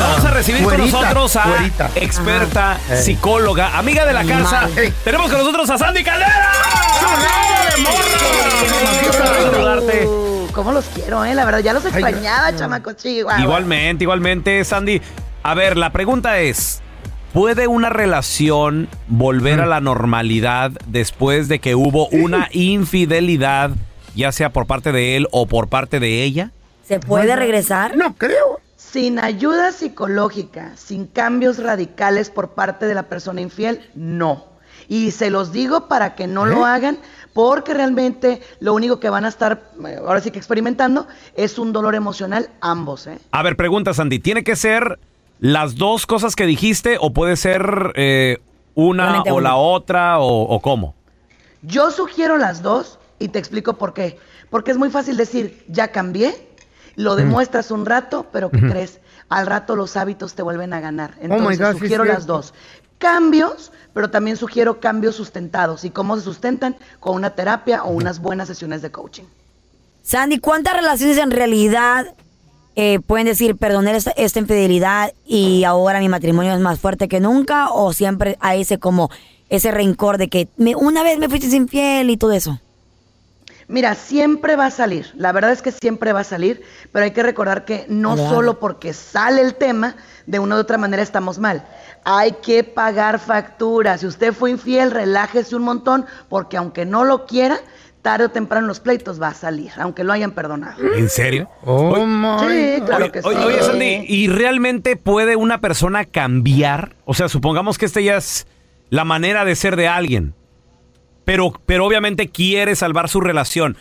Vamos 0.00 0.24
a 0.24 0.30
recibir 0.30 0.64
con 0.64 0.78
nosotros 0.78 1.36
a 1.36 1.70
experta, 1.94 2.72
Ajá. 2.72 2.96
Psicóloga, 2.96 3.78
amiga 3.78 4.06
de 4.06 4.14
la 4.14 4.24
casa. 4.24 4.68
Tenemos 5.04 5.30
con 5.30 5.38
nosotros 5.40 5.68
a 5.68 5.78
Sandy 5.78 6.02
Caldera. 6.02 6.52
Saludarte. 9.12 10.06
Uh, 10.06 10.48
¿Cómo 10.52 10.72
los 10.72 10.86
quiero, 10.86 11.24
eh? 11.24 11.34
La 11.34 11.44
verdad, 11.44 11.60
ya 11.60 11.72
los 11.72 11.84
extrañaba, 11.84 12.56
chamacos 12.56 12.96
chihuahua. 12.96 13.40
Igualmente, 13.42 14.04
igualmente, 14.04 14.64
Sandy. 14.64 15.00
A 15.42 15.54
ver, 15.54 15.76
la 15.76 15.90
pregunta 15.90 16.38
es, 16.40 16.80
¿puede 17.34 17.66
una 17.68 17.90
relación 17.90 18.88
volver 19.06 19.60
a 19.60 19.66
la 19.66 19.80
normalidad 19.80 20.72
después 20.86 21.48
de 21.48 21.58
que 21.58 21.74
hubo 21.74 22.08
una 22.08 22.48
infidelidad, 22.52 23.70
ya 24.14 24.32
sea 24.32 24.50
por 24.50 24.66
parte 24.66 24.92
de 24.92 25.16
él 25.16 25.28
o 25.30 25.46
por 25.46 25.68
parte 25.68 26.00
de 26.00 26.22
ella? 26.22 26.52
¿Se 26.86 26.98
puede 27.00 27.36
regresar? 27.36 27.96
No 27.96 28.14
creo. 28.16 28.60
Sin 28.90 29.20
ayuda 29.20 29.70
psicológica, 29.70 30.72
sin 30.76 31.06
cambios 31.06 31.58
radicales 31.58 32.28
por 32.28 32.50
parte 32.50 32.86
de 32.86 32.94
la 32.94 33.04
persona 33.04 33.40
infiel, 33.40 33.88
no. 33.94 34.46
Y 34.88 35.12
se 35.12 35.30
los 35.30 35.52
digo 35.52 35.86
para 35.86 36.16
que 36.16 36.26
no 36.26 36.44
lo 36.44 36.64
hagan, 36.64 36.98
porque 37.32 37.72
realmente 37.72 38.40
lo 38.58 38.74
único 38.74 38.98
que 38.98 39.08
van 39.08 39.24
a 39.24 39.28
estar, 39.28 39.70
eh, 39.86 39.96
ahora 40.04 40.20
sí 40.20 40.32
que 40.32 40.38
experimentando, 40.38 41.06
es 41.36 41.58
un 41.60 41.72
dolor 41.72 41.94
emocional 41.94 42.50
ambos, 42.60 43.06
¿eh? 43.06 43.18
A 43.30 43.44
ver, 43.44 43.56
pregunta, 43.56 43.94
Sandy, 43.94 44.18
¿tiene 44.18 44.42
que 44.42 44.56
ser 44.56 44.98
las 45.38 45.76
dos 45.76 46.06
cosas 46.06 46.34
que 46.34 46.46
dijiste 46.46 46.96
o 47.00 47.12
puede 47.12 47.36
ser 47.36 47.92
eh, 47.94 48.38
una 48.74 49.22
o 49.22 49.36
una. 49.36 49.50
la 49.50 49.54
otra 49.54 50.18
o, 50.18 50.42
o 50.42 50.60
cómo? 50.60 50.96
Yo 51.62 51.92
sugiero 51.92 52.38
las 52.38 52.60
dos 52.62 52.98
y 53.20 53.28
te 53.28 53.38
explico 53.38 53.74
por 53.74 53.94
qué. 53.94 54.18
Porque 54.50 54.72
es 54.72 54.78
muy 54.78 54.90
fácil 54.90 55.16
decir, 55.16 55.64
ya 55.68 55.92
cambié, 55.92 56.49
lo 56.96 57.16
demuestras 57.16 57.70
un 57.70 57.86
rato, 57.86 58.26
pero 58.32 58.50
¿qué 58.50 58.60
crees? 58.60 59.00
Al 59.28 59.46
rato 59.46 59.76
los 59.76 59.96
hábitos 59.96 60.34
te 60.34 60.42
vuelven 60.42 60.72
a 60.72 60.80
ganar. 60.80 61.14
Entonces 61.20 61.58
God, 61.58 61.66
sí 61.66 61.70
es 61.76 61.78
sugiero 61.78 62.04
las 62.04 62.26
dos. 62.26 62.54
Cambios, 62.98 63.72
pero 63.94 64.10
también 64.10 64.36
sugiero 64.36 64.78
cambios 64.80 65.14
sustentados. 65.16 65.84
¿Y 65.84 65.90
cómo 65.90 66.16
se 66.16 66.22
sustentan? 66.22 66.76
Con 66.98 67.16
una 67.16 67.30
terapia 67.30 67.82
o 67.84 67.90
unas 67.92 68.20
buenas 68.20 68.48
sesiones 68.48 68.82
de 68.82 68.90
coaching. 68.90 69.24
Sandy, 70.02 70.38
¿cuántas 70.38 70.74
relaciones 70.74 71.16
en 71.18 71.30
realidad 71.30 72.14
eh, 72.76 73.00
pueden 73.00 73.26
decir, 73.26 73.56
perdoné 73.56 73.96
esta, 73.96 74.10
esta 74.12 74.38
infidelidad 74.38 75.12
y 75.24 75.64
ahora 75.64 75.98
mi 76.00 76.08
matrimonio 76.08 76.52
es 76.54 76.60
más 76.60 76.78
fuerte 76.78 77.08
que 77.08 77.20
nunca? 77.20 77.70
¿O 77.70 77.92
siempre 77.92 78.36
hay 78.40 78.62
ese 78.62 78.78
como 78.78 79.10
ese 79.48 79.70
rencor 79.70 80.18
de 80.18 80.28
que 80.28 80.48
me- 80.56 80.76
una 80.76 81.02
vez 81.02 81.18
me 81.18 81.28
fuiste 81.28 81.54
infiel 81.56 82.10
y 82.10 82.16
todo 82.16 82.32
eso? 82.32 82.60
Mira, 83.70 83.94
siempre 83.94 84.56
va 84.56 84.66
a 84.66 84.70
salir, 84.70 85.12
la 85.14 85.30
verdad 85.30 85.52
es 85.52 85.62
que 85.62 85.70
siempre 85.70 86.12
va 86.12 86.20
a 86.20 86.24
salir, 86.24 86.62
pero 86.90 87.04
hay 87.04 87.12
que 87.12 87.22
recordar 87.22 87.64
que 87.64 87.86
no 87.88 88.16
solo 88.16 88.58
porque 88.58 88.92
sale 88.92 89.42
el 89.42 89.54
tema, 89.54 89.94
de 90.26 90.38
una 90.38 90.56
u 90.56 90.58
otra 90.58 90.76
manera 90.76 91.02
estamos 91.02 91.38
mal. 91.38 91.64
Hay 92.04 92.32
que 92.42 92.64
pagar 92.64 93.18
facturas. 93.18 94.00
Si 94.00 94.06
usted 94.06 94.32
fue 94.32 94.50
infiel, 94.50 94.90
relájese 94.90 95.56
un 95.56 95.62
montón, 95.62 96.06
porque 96.28 96.56
aunque 96.56 96.84
no 96.84 97.04
lo 97.04 97.26
quiera, 97.26 97.58
tarde 98.02 98.26
o 98.26 98.30
temprano 98.30 98.66
los 98.66 98.80
pleitos 98.80 99.20
va 99.20 99.28
a 99.28 99.34
salir, 99.34 99.70
aunque 99.78 100.04
lo 100.04 100.12
hayan 100.12 100.32
perdonado. 100.32 100.82
¿En 100.94 101.08
serio? 101.08 101.48
Oh, 101.64 101.94
Sí, 102.48 102.82
claro 102.86 103.04
Oye, 103.04 103.12
que 103.12 103.22
sí. 103.22 103.28
oye, 103.28 103.44
oye, 103.44 103.62
Sandy, 103.62 104.04
¿y 104.08 104.28
realmente 104.28 104.96
puede 104.96 105.36
una 105.36 105.60
persona 105.60 106.04
cambiar? 106.04 106.96
O 107.04 107.14
sea, 107.14 107.28
supongamos 107.28 107.78
que 107.78 107.86
esta 107.86 108.00
ya 108.00 108.16
es 108.16 108.46
la 108.88 109.04
manera 109.04 109.44
de 109.44 109.54
ser 109.54 109.76
de 109.76 109.88
alguien, 109.88 110.34
pero, 111.24 111.52
pero 111.66 111.86
obviamente 111.86 112.28
quiere 112.28 112.74
salvar 112.76 113.08
su 113.08 113.20
relación. 113.20 113.76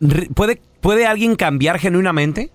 Re- 0.00 0.28
¿Puede, 0.34 0.60
¿Puede 0.80 1.06
alguien 1.06 1.36
cambiar 1.36 1.78
genuinamente? 1.78 2.50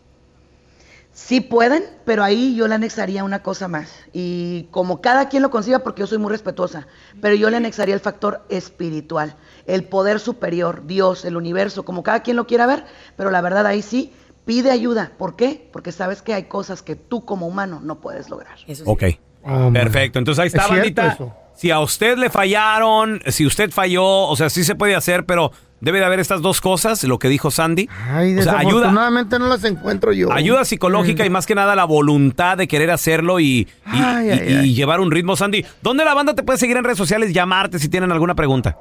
Sí 1.15 1.41
pueden, 1.41 1.83
pero 2.05 2.23
ahí 2.23 2.55
yo 2.55 2.67
le 2.67 2.73
anexaría 2.73 3.23
una 3.23 3.43
cosa 3.43 3.67
más. 3.67 3.93
Y 4.13 4.67
como 4.71 4.99
cada 4.99 5.29
quien 5.29 5.43
lo 5.43 5.51
conciba, 5.51 5.79
porque 5.79 5.99
yo 5.99 6.07
soy 6.07 6.17
muy 6.17 6.31
respetuosa, 6.31 6.87
pero 7.21 7.35
yo 7.35 7.51
le 7.51 7.57
anexaría 7.57 7.93
el 7.93 8.01
factor 8.01 8.43
espiritual, 8.49 9.35
el 9.67 9.83
poder 9.83 10.19
superior, 10.19 10.87
Dios, 10.87 11.23
el 11.23 11.37
universo, 11.37 11.85
como 11.85 12.01
cada 12.01 12.23
quien 12.23 12.35
lo 12.35 12.47
quiera 12.47 12.65
ver, 12.65 12.85
pero 13.15 13.29
la 13.29 13.41
verdad 13.41 13.67
ahí 13.67 13.83
sí, 13.83 14.11
pide 14.45 14.71
ayuda. 14.71 15.11
¿Por 15.19 15.35
qué? 15.35 15.69
Porque 15.71 15.91
sabes 15.91 16.23
que 16.23 16.33
hay 16.33 16.45
cosas 16.45 16.81
que 16.81 16.95
tú 16.95 17.23
como 17.25 17.45
humano 17.45 17.79
no 17.83 18.01
puedes 18.01 18.31
lograr. 18.31 18.55
Eso 18.65 18.83
sí. 18.83 18.89
Ok. 18.89 19.03
Oh, 19.43 19.69
my 19.69 19.73
Perfecto. 19.73 20.17
Entonces 20.17 20.41
ahí 20.41 20.47
está, 20.47 20.61
Es 20.61 20.67
cierto 20.67 20.79
bandita. 20.79 21.07
eso. 21.09 21.33
Si 21.55 21.71
a 21.71 21.79
usted 21.79 22.17
le 22.17 22.29
fallaron, 22.29 23.21
si 23.27 23.45
usted 23.45 23.71
falló, 23.71 24.03
o 24.05 24.35
sea, 24.35 24.49
sí 24.49 24.63
se 24.63 24.75
puede 24.75 24.95
hacer, 24.95 25.25
pero 25.25 25.51
debe 25.79 25.99
de 25.99 26.05
haber 26.05 26.19
estas 26.19 26.41
dos 26.41 26.59
cosas, 26.61 27.03
lo 27.03 27.19
que 27.19 27.29
dijo 27.29 27.51
Sandy. 27.51 27.87
Ay, 28.09 28.37
o 28.37 28.41
sea, 28.43 28.53
ayuda, 28.57 28.63
desafortunadamente 28.73 29.39
no 29.39 29.47
las 29.47 29.63
encuentro 29.63 30.11
yo. 30.13 30.31
ayuda 30.31 30.65
psicológica 30.65 31.25
y 31.25 31.29
más 31.29 31.45
que 31.45 31.55
nada 31.55 31.75
la 31.75 31.85
voluntad 31.85 32.57
de 32.57 32.67
querer 32.67 32.89
hacerlo 32.91 33.39
y, 33.39 33.45
y- 33.45 33.67
Ay, 33.85 34.27
y- 34.27 34.31
ay, 34.31 34.51
y 34.51 34.55
ay. 34.55 34.73
llevar 34.73 34.99
un 34.99 35.11
ritmo, 35.11 35.35
Sandy. 35.35 35.65
¿Dónde 35.81 36.05
la 36.05 36.13
banda 36.13 36.33
te 36.35 36.43
puede 36.43 36.57
seguir 36.57 36.77
en 36.77 36.83
redes 36.85 36.97
sociales? 36.97 37.33
Llamarte 37.33 37.79
si 37.79 37.89
tienen 37.89 38.11
alguna 38.11 38.35
pregunta. 38.35 38.77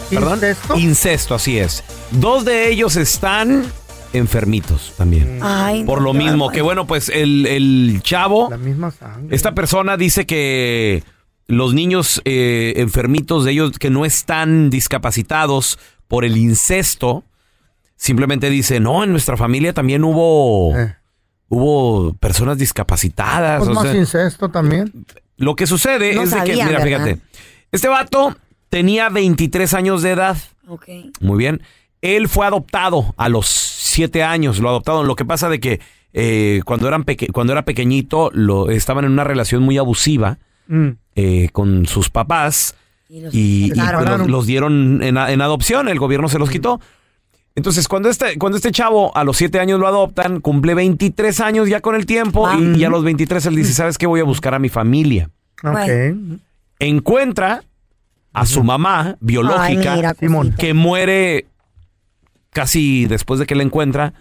¿Perdón? 0.09 0.33
¿Incesto? 0.39 0.77
Incesto, 0.77 1.35
así 1.35 1.59
es. 1.59 1.83
Dos 2.11 2.45
de 2.45 2.69
ellos 2.69 2.95
están 2.95 3.65
enfermitos 4.13 4.93
también. 4.97 5.39
Ay, 5.41 5.83
Por 5.83 6.01
lo 6.01 6.13
mismo, 6.13 6.49
que 6.51 6.61
bueno, 6.61 6.87
pues 6.87 7.09
el, 7.09 7.45
el 7.47 7.99
chavo, 8.01 8.47
La 8.49 8.57
misma 8.57 8.91
sangre. 8.91 9.35
esta 9.35 9.53
persona 9.53 9.97
dice 9.97 10.25
que 10.25 11.03
los 11.47 11.73
niños 11.73 12.21
eh, 12.25 12.73
enfermitos 12.77 13.45
de 13.45 13.51
ellos 13.51 13.77
que 13.79 13.89
no 13.89 14.05
están 14.05 14.69
discapacitados 14.69 15.77
por 16.07 16.25
el 16.25 16.37
incesto, 16.37 17.23
simplemente 17.95 18.49
dice, 18.49 18.79
no, 18.79 19.03
en 19.03 19.11
nuestra 19.11 19.37
familia 19.37 19.73
también 19.73 20.03
hubo, 20.03 20.77
Eh. 20.77 20.95
hubo 21.49 22.13
personas 22.15 22.57
discapacitadas. 22.57 23.59
Pues 23.59 23.69
o 23.69 23.73
más 23.73 23.83
sea, 23.83 23.95
incesto 23.95 24.49
también. 24.49 24.91
lo 25.37 25.55
que 25.55 25.67
sucede 25.67 26.13
No 26.15 26.23
es 26.23 26.31
de 26.31 26.43
que, 26.43 26.53
mira, 26.53 26.65
¿verdad? 26.67 26.83
fíjate, 26.85 27.17
este 27.71 27.87
vato 27.87 28.35
tenía 28.69 29.09
23 29.09 29.73
años 29.73 30.01
de 30.01 30.11
edad. 30.11 30.37
Ok. 30.67 30.87
Muy 31.21 31.37
bien. 31.37 31.61
Él 32.01 32.27
fue 32.27 32.45
adoptado 32.45 33.13
a 33.17 33.29
los 33.29 33.47
7 33.47 34.23
años, 34.23 34.59
lo 34.59 34.69
adoptaron. 34.69 35.07
Lo 35.07 35.15
que 35.15 35.25
pasa 35.25 35.49
de 35.49 35.59
que 35.59 35.79
eh, 36.13 36.61
cuando, 36.65 36.87
eran 36.87 37.03
peque- 37.05 37.27
cuando 37.31 37.53
era 37.53 37.65
pequeñito 37.65 38.29
lo, 38.33 38.69
estaban 38.69 39.05
en 39.05 39.11
una 39.11 39.23
relación 39.23 39.63
muy 39.63 39.77
abusiva 39.77 40.37
Mm. 40.67 40.91
Eh, 41.15 41.49
con 41.51 41.85
sus 41.85 42.09
papás 42.09 42.75
Y 43.09 43.21
los- 43.21 43.33
y, 43.33 43.65
y 43.65 43.69
Claro. 43.71 44.01
los, 44.17 44.27
los 44.27 44.45
dieron 44.47 45.01
en, 45.03 45.17
adopción, 45.17 45.87
el 45.89 45.99
gobierno 45.99 46.27
se 46.29 46.39
los 46.39 46.49
quitó. 46.49 46.79
Entonces, 47.55 47.87
cuando 47.87 48.09
este, 48.09 48.39
cuando 48.39 48.55
este 48.57 48.71
chavo 48.71 49.15
a 49.15 49.23
los 49.23 49.37
7 49.37 49.59
años 49.59 49.79
lo 49.79 49.87
adoptan, 49.87 50.39
cumple 50.41 50.73
23 50.73 51.39
años 51.41 51.69
ya 51.69 51.81
con 51.81 51.93
el 51.95 52.07
tiempo 52.07 52.51
y, 52.53 52.79
y 52.79 52.83
a 52.83 52.89
los 52.89 53.03
23 53.03 53.45
él 53.45 53.55
dice, 53.55 53.73
¿sabes 53.73 53.99
qué? 53.99 54.07
Voy 54.07 54.19
a 54.21 54.23
buscar 54.23 54.55
a 54.55 54.59
mi 54.59 54.69
familia. 54.69 55.29
Ok. 55.63 56.17
Encuentra 56.79 57.63
a 58.33 58.45
su 58.47 58.63
mamá 58.63 59.17
biológica 59.19 59.93
Ay, 59.93 59.97
mira, 59.97 60.15
que 60.57 60.73
muere 60.73 61.45
casi 62.49 63.05
después 63.05 63.39
de 63.39 63.45
que 63.45 63.55
la 63.55 63.63
encuentra. 63.63 64.13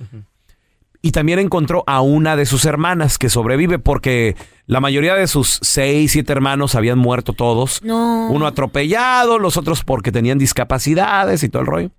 Y 1.05 1.11
también 1.11 1.41
encontró 1.41 1.83
a 1.89 2.01
una 2.01 2.37
de 2.37 2.47
sus 2.47 2.65
hermanas 2.65 3.19
que 3.19 3.29
sobrevive 3.29 3.81
porque 3.81 4.37
la 4.67 4.81
mayoría 4.81 5.17
de 5.17 5.27
sus 5.27 5.59
seis, 5.61 6.13
siete 6.13 6.33
hermanos 6.33 6.77
habían 6.77 6.99
muerto 6.99 7.33
todos. 7.33 7.83
No. 7.83 8.29
Uno 8.31 8.47
atropellado, 8.47 9.41
los 9.41 9.57
otros 9.57 9.83
porque 9.83 10.13
tenían 10.13 10.39
discapacidades 10.39 11.43
y 11.43 11.49
todo 11.49 11.63
el 11.63 11.67
rollo. 11.67 11.91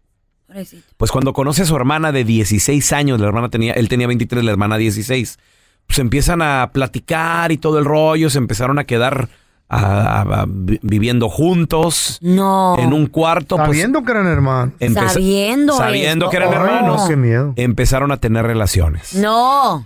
Pobrecito. 0.48 0.88
Pues 0.96 1.12
cuando 1.12 1.34
conoce 1.34 1.64
a 1.64 1.66
su 1.66 1.76
hermana 1.76 2.14
de 2.14 2.24
16 2.24 2.94
años, 2.94 3.20
la 3.20 3.28
hermana 3.28 3.50
tenía, 3.50 3.74
él 3.74 3.90
tenía 3.90 4.08
23, 4.08 4.42
la 4.42 4.52
hermana 4.52 4.78
16, 4.78 5.38
pues 5.86 6.00
empiezan 6.00 6.42
a 6.42 6.72
platicar 6.72 7.52
y 7.52 7.58
todo 7.58 7.80
el 7.80 7.86
rollo, 7.86 8.30
se 8.30 8.38
empezaron 8.38 8.80
a 8.80 8.86
quedar 8.86 9.28
a- 9.74 10.22
a- 10.22 10.42
a- 10.42 10.46
vi- 10.48 10.80
viviendo 10.82 11.30
juntos 11.30 12.18
No. 12.22 12.76
en 12.80 12.94
un 12.94 13.08
cuarto. 13.08 13.56
pues, 13.58 13.68
Sabiendo 13.70 14.04
que 14.04 14.12
eran 14.12 14.28
hermanos. 14.28 14.74
Sabiendo 15.12 15.78
sabiendo 15.78 16.26
esto. 16.26 16.30
que 16.32 16.38
eran 16.38 16.50
Ay, 16.50 16.56
hermanos, 16.56 17.02
no, 17.04 17.08
qué 17.08 17.16
miedo. 17.16 17.54
empezaron 17.56 18.12
a 18.12 18.18
tener 18.18 18.46
relaciones. 18.46 19.16
No. 19.16 19.86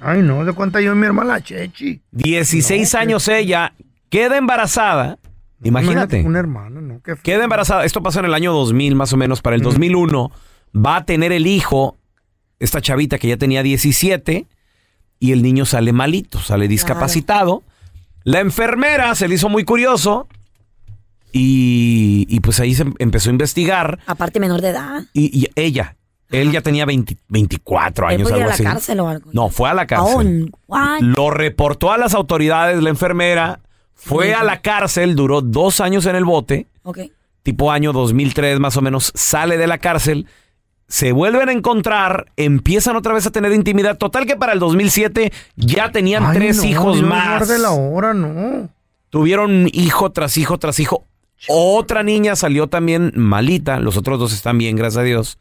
Ay, 0.00 0.22
no, 0.22 0.42
le 0.44 0.52
cuenta 0.52 0.80
yo 0.80 0.94
mi 0.94 1.06
hermana 1.06 1.40
Chechi. 1.42 2.00
16 2.12 2.94
años 2.94 3.26
ella 3.28 3.72
queda 4.10 4.36
embarazada. 4.36 5.18
Imagínate. 5.62 6.22
Una 6.22 6.38
hermana, 6.38 6.80
¿no? 6.80 7.00
Qué. 7.02 7.14
Queda 7.22 7.42
embarazada. 7.44 7.84
Esto 7.84 8.00
pasó 8.02 8.20
en 8.20 8.26
el 8.26 8.34
año 8.34 8.52
2000, 8.52 8.94
más 8.94 9.12
o 9.12 9.16
menos. 9.16 9.42
Para 9.42 9.56
el 9.56 9.62
2001 9.62 10.30
va 10.74 10.96
a 10.96 11.04
tener 11.04 11.32
el 11.32 11.46
hijo, 11.48 11.96
esta 12.60 12.80
chavita 12.80 13.18
que 13.18 13.26
ya 13.28 13.36
tenía 13.36 13.62
17, 13.64 14.46
y 15.20 15.32
el 15.32 15.42
niño 15.42 15.64
sale 15.66 15.92
malito, 15.92 16.38
sale 16.38 16.68
discapacitado. 16.68 17.64
La 18.28 18.40
enfermera 18.40 19.14
se 19.14 19.26
le 19.28 19.36
hizo 19.36 19.48
muy 19.48 19.64
curioso 19.64 20.28
y, 21.32 22.26
y 22.28 22.40
pues 22.40 22.60
ahí 22.60 22.74
se 22.74 22.82
em- 22.82 22.94
empezó 22.98 23.30
a 23.30 23.32
investigar. 23.32 23.98
Aparte 24.06 24.40
menor 24.40 24.60
de 24.60 24.70
edad. 24.70 25.02
Y, 25.12 25.38
y 25.44 25.48
ella, 25.54 25.96
él 26.30 26.50
ya 26.52 26.60
tenía 26.62 26.84
20 26.86 27.16
24 27.28 28.08
Él 28.08 28.14
años, 28.16 28.28
puede 28.28 28.36
ir 28.38 28.42
algo 28.42 28.44
a 28.44 28.48
la 28.48 28.54
así. 28.54 28.64
cárcel 28.64 29.00
o 29.00 29.08
algo. 29.08 29.30
No, 29.32 29.48
fue 29.50 29.68
a 29.70 29.74
la 29.74 29.86
cárcel. 29.86 30.50
What? 30.66 31.00
Lo 31.00 31.30
reportó 31.30 31.92
a 31.92 31.98
las 31.98 32.14
autoridades, 32.14 32.82
la 32.82 32.90
enfermera. 32.90 33.60
Fue 33.94 34.32
a 34.34 34.44
la 34.44 34.60
cárcel, 34.60 35.16
duró 35.16 35.40
dos 35.40 35.80
años 35.80 36.06
en 36.06 36.14
el 36.14 36.24
bote, 36.24 36.68
Ok. 36.84 36.98
tipo 37.42 37.72
año 37.72 37.92
2003 37.92 38.60
más 38.60 38.76
o 38.76 38.80
menos, 38.82 39.10
sale 39.16 39.56
de 39.58 39.66
la 39.66 39.78
cárcel, 39.78 40.26
se 40.88 41.12
vuelven 41.12 41.48
a 41.50 41.52
encontrar, 41.52 42.32
empiezan 42.36 42.96
otra 42.96 43.12
vez 43.14 43.26
a 43.26 43.30
tener 43.30 43.52
intimidad. 43.52 43.98
Total 43.98 44.24
que 44.26 44.36
para 44.36 44.52
el 44.54 44.58
2007 44.58 45.32
ya 45.56 45.92
tenían 45.92 46.24
Ay, 46.26 46.36
tres 46.38 46.56
no, 46.58 46.64
hijos 46.64 46.96
Dios 46.96 47.08
más. 47.08 47.38
guarde 47.38 47.58
la 47.58 47.70
hora, 47.72 48.14
no. 48.14 48.70
Tuvieron 49.10 49.68
hijo 49.72 50.10
tras 50.12 50.36
hijo 50.38 50.58
tras 50.58 50.80
hijo. 50.80 51.04
Otra 51.48 52.02
niña 52.02 52.34
salió 52.36 52.66
también 52.66 53.12
malita, 53.14 53.78
los 53.80 53.96
otros 53.96 54.18
dos 54.18 54.32
están 54.32 54.58
bien, 54.58 54.76
gracias 54.76 55.00
a 55.02 55.04
Dios. 55.04 55.38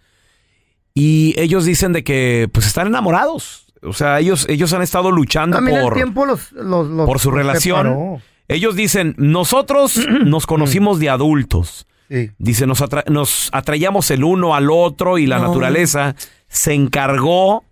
Y 0.94 1.33
ellos 1.39 1.65
dicen 1.65 1.94
de 1.94 2.03
que 2.03 2.49
pues 2.51 2.65
están 2.67 2.88
enamorados. 2.88 3.67
O 3.83 3.94
sea, 3.94 4.19
ellos, 4.19 4.45
ellos 4.49 4.73
han 4.73 4.81
estado 4.81 5.11
luchando 5.11 5.57
También 5.57 5.81
por... 5.81 5.94
el 5.94 6.03
tiempo 6.03 6.25
los, 6.25 6.51
los, 6.51 6.88
los- 6.88 7.05
por 7.05 7.19
su 7.19 7.31
relación. 7.31 7.77
separó. 7.85 8.21
Ellos 8.47 8.75
dicen, 8.75 9.13
nosotros 9.17 9.99
nos 10.25 10.45
conocimos 10.45 10.99
de 10.99 11.09
adultos. 11.09 11.88
Sí. 12.09 12.31
Dice, 12.38 12.65
nos, 12.68 12.81
atra- 12.81 13.06
nos 13.09 13.50
atraíamos 13.51 14.09
el 14.12 14.24
uno 14.24 14.56
al 14.56 14.69
otro 14.71 15.18
y 15.18 15.25
la 15.27 15.39
No. 15.39 15.48
naturaleza 15.48 16.15
se 16.48 16.74
encargó 16.74 17.63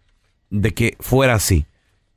de 0.50 0.74
que 0.74 0.96
fuera 1.00 1.36
así. 1.36 1.66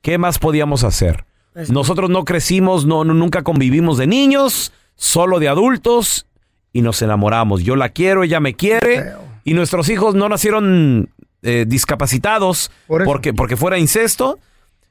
¿Qué 0.03 0.19
más 0.19 0.39
podíamos 0.39 0.85
hacer? 0.85 1.25
Pues- 1.53 1.71
Nosotros 1.71 2.11
no 2.11 2.25
crecimos, 2.25 2.87
no, 2.87 3.05
no- 3.05 3.15
nunca 3.15 3.43
convivimos 3.43 3.99
de 3.99 4.07
niños, 4.07 4.73
solo 4.97 5.39
de 5.39 5.49
adultos 5.49 6.27
y 6.73 6.83
nos 6.83 7.01
enamoramos. 7.03 7.63
Yo 7.63 7.77
la 7.77 7.89
quiero, 7.91 8.23
ella 8.25 8.41
me 8.41 8.55
quiere 8.55 9.13
y 9.45 9.55
nuestros 9.55 9.89
hijos 9.89 10.15
no 10.15 10.29
nacieron 10.29 11.11
eh, 11.43 11.65
discapacitados 11.69 12.71
Por 12.89 13.05
porque, 13.05 13.33
porque 13.33 13.57
fuera 13.57 13.79
incesto, 13.79 14.39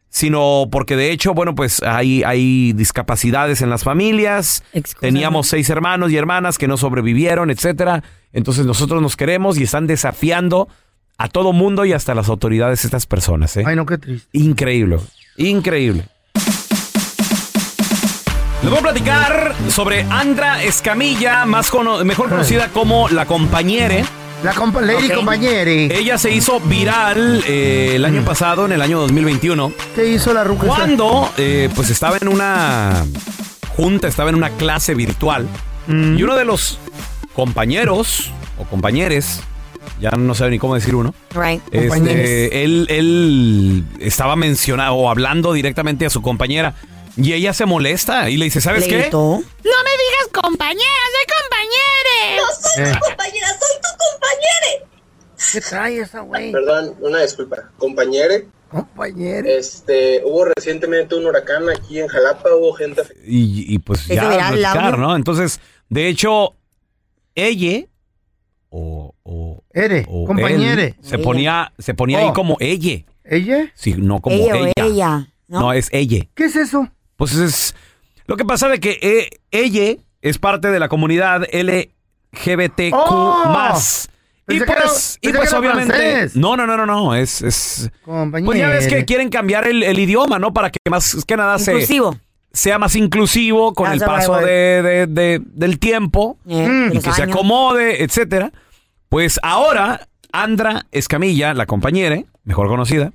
sino 0.10 0.68
porque 0.72 0.96
de 0.96 1.12
hecho, 1.12 1.34
bueno, 1.34 1.54
pues 1.56 1.82
hay, 1.84 2.24
hay 2.24 2.74
discapacidades 2.74 3.62
en 3.62 3.70
las 3.70 3.84
familias. 3.84 4.64
Teníamos 5.00 5.48
seis 5.48 5.70
hermanos 5.70 6.12
y 6.12 6.18
hermanas 6.18 6.58
que 6.58 6.68
no 6.68 6.78
sobrevivieron, 6.78 7.50
etcétera. 7.52 8.04
Entonces 8.34 8.66
nosotros 8.66 9.02
nos 9.02 9.16
queremos 9.16 9.58
y 9.58 9.64
están 9.64 9.86
desafiando 9.88 10.68
a 11.18 11.28
todo 11.30 11.52
mundo 11.54 11.86
y 11.86 11.94
hasta 11.94 12.14
las 12.16 12.30
autoridades 12.30 12.86
estas 12.86 13.06
personas, 13.06 13.56
¿eh? 13.58 13.64
Ay, 13.66 13.76
no, 13.76 13.86
qué 13.86 13.98
triste. 13.98 14.28
Increíble, 14.34 15.00
increíble. 15.38 16.06
Les 18.62 18.70
voy 18.72 18.80
a 18.80 18.82
platicar 18.82 19.56
sobre 19.70 20.02
Andra 20.04 20.64
Escamilla, 20.64 21.46
más 21.46 21.70
cono- 21.70 22.04
mejor 22.04 22.30
conocida 22.30 22.70
como 22.70 23.08
la 23.10 23.26
compañere. 23.26 24.04
La 24.44 24.54
compa 24.54 24.82
Lady 24.82 25.08
Ok. 25.08 25.16
compañeri. 25.16 25.90
Ella 25.92 26.18
se 26.18 26.32
hizo 26.32 26.60
viral 26.60 27.44
eh, 27.48 27.94
el 27.96 28.06
año 28.06 28.24
pasado, 28.24 28.66
en 28.66 28.72
el 28.72 28.82
año 28.82 29.00
2021, 29.00 29.72
¿Qué 29.96 30.08
hizo 30.10 30.32
la 30.34 30.44
ruca? 30.44 30.68
cuando 30.68 31.30
eh, 31.38 31.70
pues 31.76 31.90
estaba 31.90 32.18
en 32.22 32.28
una 32.28 33.04
junta, 33.76 34.08
estaba 34.08 34.30
en 34.30 34.36
una 34.36 34.50
clase 34.52 34.94
virtual 34.96 35.48
Mm. 35.90 36.18
y 36.18 36.24
uno 36.24 36.36
de 36.36 36.44
los 36.44 36.80
compañeros 37.34 38.30
o 38.58 38.66
compañeres, 38.66 39.40
ya 40.02 40.10
no 40.12 40.36
sé 40.36 40.50
ni 40.50 40.60
cómo 40.60 40.76
decir 40.76 40.96
uno, 40.96 41.14
Right. 41.34 41.62
Compañeros. 41.64 41.98
este, 42.10 42.64
él, 42.66 42.86
él 42.90 43.86
estaba 44.02 44.36
mencionando 44.36 44.96
o 44.96 45.10
hablando 45.10 45.54
directamente 45.54 46.06
a 46.06 46.10
su 46.10 46.22
compañera 46.22 46.74
y 47.18 47.34
ella 47.34 47.54
se 47.54 47.66
molesta 47.66 48.30
y 48.30 48.38
le 48.38 48.46
dice, 48.46 48.62
¿sabes 48.62 48.84
Le 48.84 48.90
qué? 48.90 49.02
gritó. 49.04 49.42
Eh, 52.78 52.92
compañera, 53.00 53.48
soy 53.50 53.82
tu 53.82 53.90
compañera. 53.98 54.90
¿Qué 55.52 55.62
trae 55.62 56.00
esa 56.00 56.22
güey? 56.22 56.52
Perdón, 56.52 56.96
una 57.00 57.22
disculpa. 57.22 57.70
Compañere, 57.78 58.48
Compañero. 58.70 59.48
este, 59.50 60.22
hubo 60.26 60.46
recientemente 60.46 61.16
un 61.16 61.26
huracán 61.26 61.70
aquí 61.70 62.00
en 62.00 62.08
Jalapa, 62.08 62.54
hubo 62.56 62.74
gente 62.74 63.02
Y, 63.26 63.74
y, 63.74 63.80
pues 63.80 64.02
¿Ese 64.06 64.16
ya 64.16 64.50
platicar? 64.50 64.98
¿no? 65.00 65.16
Entonces, 65.16 65.60
de 65.90 66.08
hecho, 66.10 66.56
ella 67.36 67.86
o, 68.70 69.16
o, 69.24 69.64
Ere, 69.74 70.06
o 70.10 70.26
compañere. 70.26 70.84
él 70.84 70.96
se 71.02 71.18
ponía, 71.18 71.72
se 71.80 71.94
ponía 71.94 72.20
ahí 72.20 72.28
Oh. 72.30 72.34
como 72.34 72.58
ella. 72.60 73.06
¿Ella? 73.24 73.72
Sí, 73.76 73.96
no 73.98 74.20
como 74.22 74.36
ella, 74.36 74.56
ella. 74.58 74.74
ella. 74.78 75.28
¿no? 75.48 75.60
No, 75.62 75.74
es 75.74 75.88
ella. 75.94 76.28
¿Qué 76.36 76.46
es 76.46 76.56
eso? 76.58 76.90
Pues 77.18 77.34
es 77.36 77.76
lo 78.26 78.38
que 78.38 78.46
pasa 78.46 78.70
de 78.70 78.80
que 78.80 78.98
eh, 79.02 79.30
ella 79.52 80.00
es 80.22 80.38
parte 80.38 80.70
de 80.72 80.80
la 80.80 80.88
comunidad 80.88 81.44
LGBTQ 81.52 82.94
¡Oh! 82.94 83.46
más. 83.50 84.10
Y 84.50 84.60
pues, 84.60 84.70
era- 84.70 85.30
y 85.30 85.34
pues 85.38 85.54
obviamente. 85.54 85.94
francés. 85.94 86.36
No, 86.38 86.56
no, 86.56 86.66
no, 86.66 86.78
no, 86.78 86.86
no. 86.86 87.14
Es, 87.16 87.42
es. 87.42 87.92
Pues 88.06 88.58
ya 88.60 88.70
ves 88.70 88.88
que 88.88 89.04
quieren 89.04 89.30
cambiar 89.30 89.68
el, 89.68 89.84
el 89.84 90.00
idioma, 90.00 90.40
¿no? 90.40 90.54
Para 90.54 90.70
que 90.70 90.80
más 90.90 91.26
que 91.26 91.36
nada 91.36 91.60
se- 91.60 91.74
Inclusivo. 91.74 92.18
sea 92.54 92.80
más 92.80 92.96
inclusivo 92.96 93.74
con 93.74 93.92
el 93.92 94.00
That's 94.00 94.10
the 94.10 94.18
right 94.18 94.28
paso 94.30 94.46
de, 94.46 94.82
de- 94.82 95.08
de- 95.08 95.42
del 95.44 95.80
tiempo 95.80 96.38
Eh, 96.48 96.66
Mm. 96.66 96.96
y 96.96 97.00
que 97.02 97.12
se 97.12 97.24
acomode, 97.24 98.04
etcétera. 98.04 98.54
Pues 99.10 99.38
ahora, 99.44 100.08
Andra 100.32 100.86
Escamilla, 100.92 101.54
la 101.54 101.66
compañera, 101.66 102.24
mejor 102.46 102.68
conocida, 102.70 103.12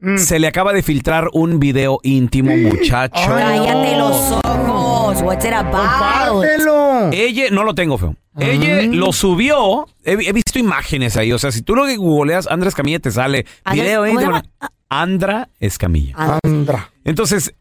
Mm. 0.00 0.16
se 0.16 0.38
le 0.38 0.46
acaba 0.46 0.72
de 0.72 0.82
filtrar 0.82 1.28
un 1.32 1.60
video 1.60 2.00
íntimo, 2.02 2.56
muchacho. 2.56 3.20
Cállate 3.28 3.96
los 3.96 4.32
ojos. 4.44 4.90
Dios, 5.10 5.22
what's 5.22 5.44
it 5.44 5.52
about? 5.52 5.72
Compártelo. 5.72 7.10
Ella, 7.12 7.50
no 7.50 7.64
lo 7.64 7.74
tengo, 7.74 7.98
feo. 7.98 8.14
Ella 8.38 8.82
lo 8.82 9.12
subió. 9.12 9.86
He, 10.04 10.12
he 10.12 10.32
visto 10.32 10.58
imágenes 10.58 11.16
ahí. 11.16 11.32
O 11.32 11.38
sea, 11.38 11.52
si 11.52 11.62
tú 11.62 11.74
lo 11.74 11.84
googleas, 11.96 12.46
Andra 12.46 12.68
Escamilla 12.68 13.00
te 13.00 13.10
sale 13.10 13.44
video. 13.72 14.00
¿cómo 14.00 14.06
se 14.06 14.12
íntimo. 14.12 14.30
llama? 14.32 14.72
Andra 14.88 15.48
Escamilla. 15.58 16.38
Andra. 16.44 16.90
Entonces, 17.04 17.54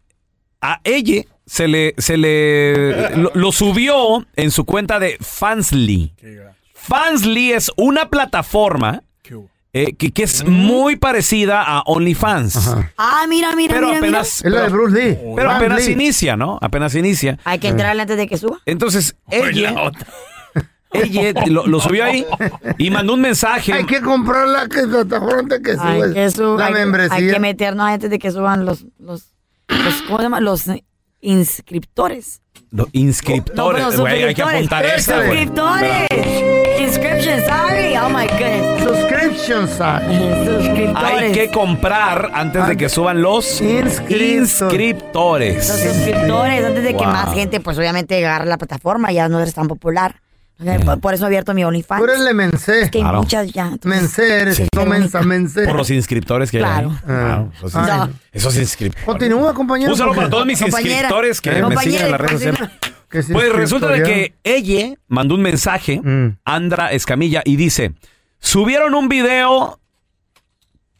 a 0.61 0.79
ella 0.83 1.23
se 1.45 1.67
le, 1.67 1.95
se 1.97 2.17
le 2.17 3.17
lo, 3.17 3.31
lo 3.33 3.51
subió 3.51 4.25
en 4.35 4.51
su 4.51 4.65
cuenta 4.65 4.99
de 4.99 5.17
Fansly. 5.19 6.13
Fansly 6.73 7.51
es 7.51 7.71
una 7.75 8.09
plataforma 8.09 9.03
eh, 9.73 9.93
que, 9.95 10.11
que 10.11 10.23
es 10.23 10.43
muy 10.45 10.95
parecida 10.95 11.61
a 11.63 11.81
OnlyFans. 11.85 12.75
Ah, 12.97 13.25
mira, 13.29 13.55
mira, 13.55 13.75
Pero 13.75 13.87
mira, 13.87 13.99
apenas, 13.99 14.43
Es 14.43 14.51
la 14.51 14.61
de 14.61 14.65
pero, 14.67 14.77
Bruce 14.77 14.95
Lee. 14.95 15.15
pero 15.15 15.33
Bruce 15.35 15.47
apenas 15.55 15.85
Lee. 15.85 15.91
inicia, 15.93 16.35
¿no? 16.35 16.57
Apenas 16.61 16.95
inicia. 16.95 17.37
Hay 17.43 17.59
que 17.59 17.67
entrarle 17.67 18.01
antes 18.01 18.17
de 18.17 18.27
que 18.27 18.37
suba. 18.37 18.59
Entonces, 18.65 19.15
ella, 19.29 19.91
ella 20.91 21.33
lo, 21.47 21.67
lo 21.67 21.79
subió 21.79 22.03
ahí 22.05 22.25
y 22.79 22.89
mandó 22.89 23.13
un 23.13 23.21
mensaje. 23.21 23.73
Hay 23.73 23.85
que 23.85 24.01
comprar 24.01 24.47
la 24.47 24.67
que 24.67 24.81
que 25.63 25.71
Hay 25.79 25.99
subes. 26.01 26.13
que, 26.13 26.31
su- 26.31 26.57
La 26.57 26.65
hay, 26.67 26.73
membresía. 26.73 27.15
hay 27.17 27.27
que 27.31 27.39
meternos 27.39 27.85
antes 27.87 28.09
de 28.09 28.17
que 28.17 28.31
suban 28.31 28.65
los, 28.65 28.85
los, 28.97 29.35
los 29.67 30.01
¿cómo 30.07 30.17
se 30.17 30.23
llama? 30.23 30.39
Los 30.39 30.63
inscriptores. 31.21 32.41
Los 32.71 32.87
inscriptores, 32.91 33.83
No, 33.95 34.01
güey, 34.01 34.23
hay 34.23 34.35
que 34.35 34.41
suscriptores. 34.43 34.55
apuntar 34.55 34.85
esa, 34.85 35.15
güey. 35.25 35.45
Suscriptores. 35.47 36.79
Inscription, 36.79 37.39
sorry. 37.45 37.95
Oh 37.97 38.09
my 38.09 38.27
goodness. 38.27 38.83
Subscription. 38.83 39.67
Suscriptores. 39.67 40.95
Hay 40.95 41.31
que 41.31 41.49
comprar 41.51 42.29
antes 42.33 42.67
de 42.67 42.77
que 42.77 42.87
suban 42.89 43.21
los 43.21 43.59
Inscriptos. 43.61 44.61
Los 44.61 44.73
inscriptores. 44.73 45.65
suscriptores, 45.67 46.65
antes 46.65 46.83
de 46.83 46.89
que 46.91 47.03
Wow. 47.03 47.05
más 47.07 47.33
gente, 47.33 47.59
pues 47.59 47.77
obviamente 47.77 48.17
agarre 48.23 48.45
la 48.45 48.57
plataforma, 48.57 49.11
ya 49.11 49.27
no 49.29 49.39
eres 49.39 49.53
tan 49.55 49.67
popular. 49.67 50.15
Sea, 50.61 50.79
por, 50.79 50.99
por 50.99 51.13
eso 51.13 51.23
he 51.23 51.27
abierto 51.27 51.53
mi 51.53 51.63
OnlyFans. 51.63 51.99
Tú 52.01 52.05
eres 52.05 52.19
le 52.21 52.33
mensé. 52.33 52.81
Es 52.81 52.91
que 52.91 52.97
hay 52.99 53.03
Claro. 53.03 53.19
muchas 53.19 53.51
ya. 53.51 53.71
Mensé 53.83 54.41
eres. 54.41 54.57
Sí. 54.57 54.67
No 54.75 54.85
mensa, 54.85 55.21
mensé. 55.21 55.65
Por 55.65 55.75
los 55.75 55.89
inscriptores 55.89 56.51
que 56.51 56.57
hay. 56.57 56.63
Claro. 56.63 56.89
ahí. 56.89 56.97
Claro, 57.05 57.51
esos, 57.57 57.75
Ay. 57.75 57.97
No. 57.97 58.09
esos 58.31 58.57
inscriptores. 58.57 59.05
Continúa, 59.05 59.53
compañero. 59.53 59.91
Un 59.91 59.97
saludo 59.97 60.15
para 60.15 60.29
todos 60.29 60.45
mis 60.45 60.59
Compañera. 60.61 60.91
inscriptores 60.93 61.41
que 61.41 61.51
me 61.63 61.77
siguen 61.77 62.05
en 62.05 62.11
las 62.11 62.21
redes 62.21 62.33
sociales. 62.43 62.69
Pues 63.31 63.51
resulta 63.53 63.87
de 63.87 64.03
que 64.03 64.33
ella 64.43 64.95
mandó 65.07 65.35
un 65.35 65.41
mensaje, 65.41 65.99
Mm. 66.03 66.37
Andra 66.45 66.91
Escamilla, 66.91 67.41
y 67.45 67.55
dice, 67.55 67.93
subieron 68.39 68.93
un 68.93 69.09
video 69.09 69.79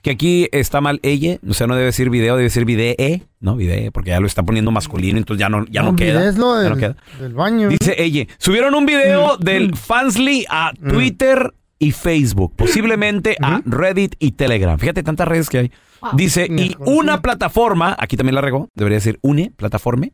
que 0.02 0.12
aquí 0.12 0.48
está 0.52 0.80
mal 0.82 1.00
ella, 1.04 1.38
o 1.48 1.54
sea, 1.54 1.68
no 1.68 1.74
debe 1.76 1.88
decir 1.88 2.10
video, 2.10 2.36
debe 2.36 2.44
decir 2.46 2.64
videe, 2.66 3.24
no 3.40 3.56
videe, 3.56 3.92
porque 3.92 4.12
ya 4.12 4.20
lo 4.20 4.28
está 4.28 4.44
poniendo 4.44 4.72
masculino, 4.72 5.18
entonces 5.18 5.40
ya 5.42 5.50
no, 5.50 5.66
ya 5.70 5.82
no, 5.84 5.96
queda. 5.96 6.20
olvides 6.20 6.38
lo 6.38 6.56
ya 6.56 6.62
del, 6.62 6.70
no 6.72 6.78
queda. 6.78 6.96
del 7.20 7.34
baño. 7.34 7.70
Dice 7.70 7.96
ella, 7.98 8.26
subieron 8.38 8.76
un 8.76 8.86
video 8.86 9.38
Mm. 9.38 9.44
del 9.44 9.76
Fansly 9.76 10.46
a 10.50 10.72
Twitter 10.74 11.54
y 11.80 11.92
Facebook, 11.92 12.54
posiblemente 12.56 13.36
a 13.42 13.62
Reddit 13.66 14.16
y 14.20 14.32
Telegram. 14.32 14.78
Fíjate 14.80 15.04
tantas 15.04 15.28
redes 15.28 15.50
que 15.50 15.58
hay. 15.60 15.72
Dice, 16.14 16.48
y 16.50 16.76
una 16.86 17.22
plataforma, 17.22 17.94
aquí 18.00 18.16
también 18.16 18.36
la 18.36 18.42
regó, 18.42 18.70
debería 18.76 18.98
decir 19.00 19.20
une, 19.22 19.52
plataforma. 19.56 20.08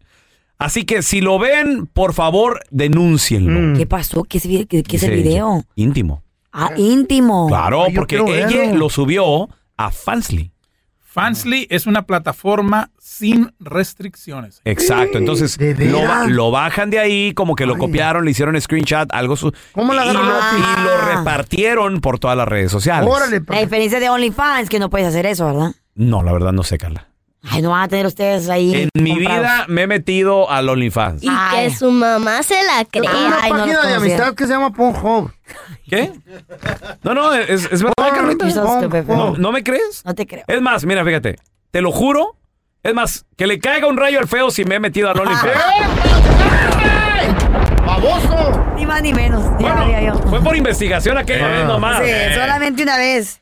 Así 0.57 0.83
que 0.85 1.03
si 1.03 1.21
lo 1.21 1.37
ven, 1.37 1.85
por 1.85 2.13
favor, 2.13 2.61
denúncienlo. 2.71 3.59
Mm. 3.59 3.77
¿Qué 3.77 3.85
pasó? 3.85 4.23
¿Qué 4.23 4.37
es, 4.39 4.47
vi- 4.47 4.65
qué- 4.65 4.81
qué 4.83 4.95
es 4.95 5.03
el 5.03 5.13
ella. 5.13 5.21
video? 5.23 5.63
Íntimo. 5.75 6.23
Ah, 6.51 6.71
íntimo. 6.77 7.47
Claro, 7.49 7.83
Ay, 7.83 7.93
porque 7.93 8.15
ella 8.15 8.47
verlo. 8.47 8.77
lo 8.77 8.89
subió 8.89 9.49
a 9.77 9.91
Fansly. 9.91 10.51
Fansly 11.01 11.67
es 11.69 11.85
una 11.85 12.01
plataforma 12.01 12.91
sin 12.99 13.53
restricciones. 13.59 14.59
Exacto, 14.65 15.17
entonces 15.17 15.57
¿De 15.57 15.73
lo, 16.27 16.51
bajan 16.51 16.89
de 16.89 16.99
ahí, 16.99 17.33
como 17.33 17.55
que 17.55 17.65
lo 17.65 17.75
Ay. 17.75 17.79
copiaron, 17.79 18.25
le 18.25 18.31
hicieron 18.31 18.59
screenshot, 18.59 19.07
algo 19.13 19.37
su 19.37 19.53
¿Cómo 19.71 19.93
la 19.93 20.05
y, 20.05 20.11
lo, 20.13 20.19
y 20.21 20.83
lo 20.83 20.97
repartieron 21.15 22.01
por 22.01 22.19
todas 22.19 22.35
las 22.35 22.47
redes 22.47 22.69
sociales. 22.69 23.09
Órale, 23.09 23.41
La 23.47 23.59
diferencia 23.61 24.01
de 24.01 24.09
OnlyFans 24.09 24.67
que 24.69 24.77
no 24.77 24.89
puedes 24.89 25.07
hacer 25.07 25.25
eso, 25.25 25.45
¿verdad? 25.45 25.71
No, 25.93 26.21
la 26.21 26.33
verdad 26.33 26.51
no 26.51 26.63
sé, 26.63 26.77
Carla. 26.77 27.07
Ay, 27.47 27.61
no 27.61 27.69
van 27.69 27.83
a 27.83 27.87
tener 27.87 28.07
ustedes 28.07 28.49
ahí. 28.49 28.73
En 28.95 29.03
mi 29.03 29.17
vida 29.17 29.65
me 29.69 29.83
he 29.83 29.87
metido 29.87 30.49
al 30.49 30.67
OnlyFans. 30.67 31.23
Y 31.23 31.27
Ay. 31.31 31.69
que 31.69 31.75
su 31.75 31.91
mamá 31.91 32.43
se 32.43 32.55
la 32.63 32.79
Hay 32.79 32.85
crea. 32.87 33.11
una 33.11 33.37
Ay, 33.41 33.51
página 33.51 33.87
de 33.87 33.93
amistad 33.93 34.33
que 34.33 34.47
se 34.47 34.51
llama 34.53 34.71
Pornhub. 34.73 35.31
¿Qué? 35.89 36.11
No, 37.03 37.13
no, 37.13 37.33
es, 37.33 37.65
es 37.71 37.83
verdad, 37.83 37.93
Carlita. 38.13 38.45
¿No, 39.05 39.35
¿No 39.37 39.51
me 39.51 39.63
crees? 39.63 40.03
No 40.05 40.15
te 40.15 40.25
creo. 40.25 40.43
Es 40.47 40.61
más, 40.61 40.85
mira, 40.85 41.03
fíjate, 41.05 41.35
te 41.71 41.81
lo 41.81 41.91
juro. 41.91 42.35
Es 42.83 42.93
más, 42.93 43.25
que 43.35 43.47
le 43.47 43.59
caiga 43.59 43.87
un 43.87 43.97
rayo 43.97 44.19
al 44.19 44.27
feo 44.27 44.51
si 44.51 44.63
me 44.65 44.75
he 44.75 44.79
metido 44.79 45.09
al 45.09 45.19
OnlyFans. 45.19 45.53
¡Baboso! 47.85 48.65
Ni 48.75 48.85
más 48.85 49.01
ni 49.01 49.13
menos. 49.13 49.43
Ya 49.59 49.73
Bueno, 49.75 50.01
yo. 50.01 50.13
fue 50.29 50.41
por 50.41 50.55
investigación 50.55 51.17
aquella 51.17 51.47
vez 51.47 51.65
nomás. 51.65 51.99
Sí, 52.03 52.09
Eh. 52.09 52.31
solamente 52.35 52.83
una 52.83 52.97
vez. 52.97 53.41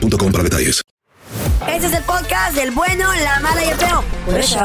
boostmobile.com 0.00 0.32
para 0.32 0.44
detalles. 0.44 0.82
Este 1.68 1.86
es 1.86 1.92
el 1.92 2.02
podcast 2.02 2.54
del 2.54 2.70
bueno, 2.72 3.04
la 3.22 3.40
mala 3.40 3.64
y 3.64 3.68
el 3.68 3.76
feo. 3.76 4.04
Por 4.26 4.38
eso. 4.38 4.58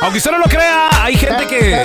Aunque 0.00 0.18
usted 0.18 0.30
no 0.30 0.38
lo 0.38 0.44
crea, 0.44 0.90
hay 1.02 1.16
gente 1.16 1.46
que 1.46 1.82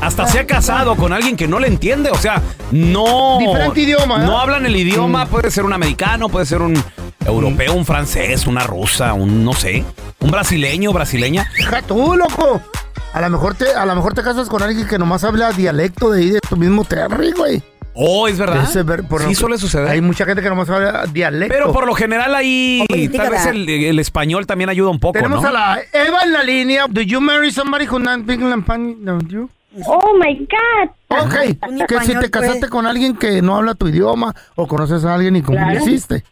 hasta 0.00 0.26
se 0.26 0.40
ha 0.40 0.46
casado 0.46 0.96
con 0.96 1.12
alguien 1.12 1.36
que 1.36 1.46
no 1.46 1.58
le 1.58 1.68
entiende. 1.68 2.10
O 2.10 2.16
sea, 2.16 2.40
no. 2.70 3.38
Diferente 3.38 3.80
idioma, 3.80 4.22
¿eh? 4.22 4.26
No 4.26 4.38
hablan 4.38 4.64
el 4.64 4.76
idioma. 4.76 5.26
Puede 5.26 5.50
ser 5.50 5.64
un 5.64 5.72
americano, 5.72 6.28
puede 6.28 6.46
ser 6.46 6.62
un 6.62 6.82
europeo, 7.26 7.74
un 7.74 7.84
francés, 7.84 8.46
una 8.46 8.64
rusa, 8.64 9.12
un 9.12 9.44
no 9.44 9.52
sé, 9.52 9.84
un 10.20 10.30
brasileño, 10.30 10.92
brasileña. 10.92 11.48
Deja 11.56 11.82
tú, 11.82 12.16
loco. 12.16 12.60
A 13.12 13.20
lo 13.20 13.28
mejor 13.28 13.54
te, 13.54 13.74
a 13.74 13.84
lo 13.84 13.94
mejor 13.94 14.14
te 14.14 14.22
casas 14.22 14.48
con 14.48 14.62
alguien 14.62 14.88
que 14.88 14.98
nomás 14.98 15.22
habla 15.22 15.52
dialecto 15.52 16.10
de 16.10 16.20
ahí 16.22 16.30
de 16.30 16.40
tu 16.40 16.56
mismo 16.56 16.84
terry, 16.84 17.32
güey. 17.32 17.62
Oh, 17.94 18.26
es 18.28 18.38
verdad. 18.38 18.64
Ese 18.64 18.82
ver- 18.82 19.04
por 19.06 19.22
sí 19.22 19.34
suele 19.34 19.58
suceder. 19.58 19.88
Hay 19.88 20.00
mucha 20.00 20.24
gente 20.24 20.42
que 20.42 20.48
nomás 20.48 20.68
habla 20.70 21.04
dialecto. 21.12 21.54
Pero 21.54 21.72
por 21.72 21.86
lo 21.86 21.94
general 21.94 22.34
ahí 22.34 22.84
tal 23.14 23.30
vez 23.30 23.46
el, 23.46 23.68
el 23.68 23.98
español 23.98 24.46
también 24.46 24.70
ayuda 24.70 24.90
un 24.90 24.98
poco, 24.98 25.14
Tenemos 25.14 25.42
¿no? 25.42 25.48
a 25.48 25.52
la 25.52 25.80
Eva 25.92 26.20
en 26.24 26.32
la 26.32 26.42
línea. 26.42 26.86
Do 26.88 27.02
you 27.02 27.20
marry 27.20 27.50
somebody 27.50 27.86
who 27.86 27.98
not 27.98 28.20
speak 28.22 28.40
Spanish? 28.62 28.96
No, 28.98 29.18
you? 29.28 29.50
Oh 29.86 30.16
my 30.18 30.36
God. 30.38 30.90
Ok, 31.08 31.86
que 31.88 32.00
si 32.00 32.14
te 32.18 32.30
casaste 32.30 32.60
pues. 32.60 32.70
con 32.70 32.86
alguien 32.86 33.16
que 33.16 33.40
no 33.42 33.56
habla 33.56 33.74
tu 33.74 33.88
idioma 33.88 34.34
o 34.54 34.66
conoces 34.66 35.04
a 35.04 35.14
alguien 35.14 35.36
y 35.36 35.42
cómo 35.42 35.58
lo 35.58 35.64
Claro. 35.66 35.80
hiciste. 35.84 36.24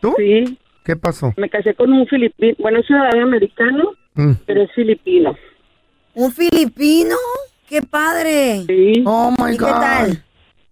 ¿Tú? 0.00 0.14
Sí. 0.16 0.58
¿Qué 0.84 0.96
pasó? 0.96 1.34
Me 1.36 1.48
casé 1.50 1.74
con 1.74 1.92
un 1.92 2.06
filipino, 2.06 2.54
bueno, 2.60 2.78
es 2.80 2.86
ciudadano 2.86 3.22
americano, 3.24 3.92
Mm. 4.14 4.32
pero 4.46 4.62
es 4.62 4.70
filipino. 4.74 5.36
¿Un 6.14 6.32
filipino? 6.32 7.14
¡Qué 7.68 7.82
padre! 7.82 8.64
Sí. 8.66 9.02
Oh 9.04 9.32
my 9.38 9.52
¿Y 9.54 9.58
qué 9.58 9.64
God. 9.64 9.70
tal? 9.80 10.24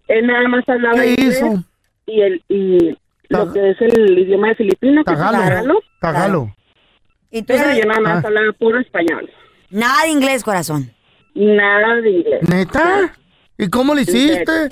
Él 0.07 0.27
nada 0.27 0.47
más 0.47 0.67
hablaba 0.67 1.01
¿Qué 1.01 1.09
inglés 1.11 1.37
hizo? 1.37 1.63
y 2.05 2.21
el 2.21 2.43
y 2.49 2.97
lo 3.29 3.51
que 3.51 3.71
es 3.71 3.81
el 3.81 4.17
idioma 4.19 4.49
de 4.49 4.55
filipino, 4.55 5.03
que 5.03 5.11
es 5.13 5.19
Tagalo. 5.19 5.37
tagalo. 5.43 5.79
Tagalo. 5.99 6.55
¿Y 7.29 7.39
tú 7.41 7.47
Pero 7.47 7.59
sabes- 7.63 7.77
yo 7.79 7.85
nada 7.85 7.99
más 7.99 8.23
Ah. 8.23 8.27
hablaba 8.27 8.51
puro 8.53 8.79
español. 8.79 9.29
Nada 9.69 10.03
de 10.03 10.09
inglés, 10.11 10.43
corazón. 10.43 10.89
Nada 11.35 11.95
de 12.01 12.09
inglés. 12.09 12.49
¿Neta? 12.49 13.13
¿Y 13.57 13.69
cómo 13.69 13.95
serio. 13.95 14.13
hiciste? 14.13 14.69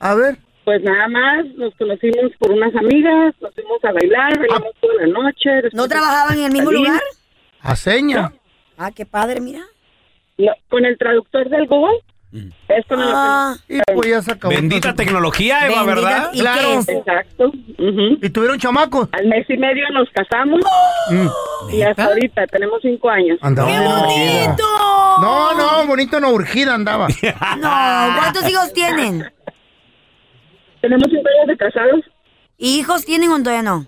A 0.00 0.14
ver. 0.14 0.38
Pues 0.64 0.82
nada 0.82 1.06
más 1.08 1.44
nos 1.56 1.74
conocimos 1.76 2.32
por 2.38 2.50
unas 2.50 2.74
amigas, 2.74 3.34
nos 3.40 3.54
fuimos 3.54 3.84
a 3.84 3.92
bailar, 3.92 4.38
bailamos 4.38 4.70
toda 4.80 4.94
la 4.94 5.06
noche. 5.06 5.50
¿No 5.72 5.86
trabajaban 5.86 6.38
en 6.38 6.44
el 6.46 6.52
mismo 6.52 6.72
lugar? 6.72 7.00
A 7.60 7.76
seña. 7.76 8.32
Ah, 8.76 8.90
qué 8.90 9.06
padre, 9.06 9.40
mira. 9.40 9.60
No, 10.38 10.52
con 10.68 10.84
el 10.84 10.98
traductor 10.98 11.48
del 11.48 11.66
Google. 11.68 12.00
Esto 12.68 12.96
me 12.96 13.04
lo 13.04 13.10
Ah. 13.14 13.54
Y 13.68 13.78
pues 13.94 14.08
ya 14.10 14.22
se 14.22 14.32
acabó. 14.32 14.52
Bendita 14.54 14.94
tecnología, 14.94 15.66
Eva, 15.68 15.84
Bendita- 15.84 15.94
¿verdad? 15.94 16.30
¿Y 16.32 16.40
Claro. 16.40 16.80
Exacto. 16.86 17.52
¿Y 18.22 18.30
tuvieron 18.30 18.58
chamacos? 18.58 19.08
Al 19.12 19.26
mes 19.28 19.46
y 19.48 19.56
medio 19.56 19.84
nos 19.92 20.08
casamos 20.10 20.60
y 21.72 21.82
hasta 21.82 22.04
ahorita 22.06 22.46
tenemos 22.48 22.80
cinco 22.82 23.08
años. 23.08 23.38
Andaba 23.40 23.68
¡Qué 23.70 23.78
bonito! 23.78 24.62
No, 25.20 25.54
no, 25.54 25.86
bonito 25.86 26.18
no, 26.18 26.30
urgida 26.30 26.74
andaba. 26.74 27.06
No, 27.58 28.16
¿cuántos 28.18 28.48
hijos 28.50 28.72
tienen? 28.72 29.24
Tenemos 30.80 31.04
cinco 31.08 31.28
años 31.38 31.46
de 31.48 31.56
casados. 31.56 32.00
¿Y 32.58 32.78
hijos 32.80 33.04
tienen 33.04 33.30
o 33.30 33.38
todavía 33.38 33.62
no? 33.62 33.86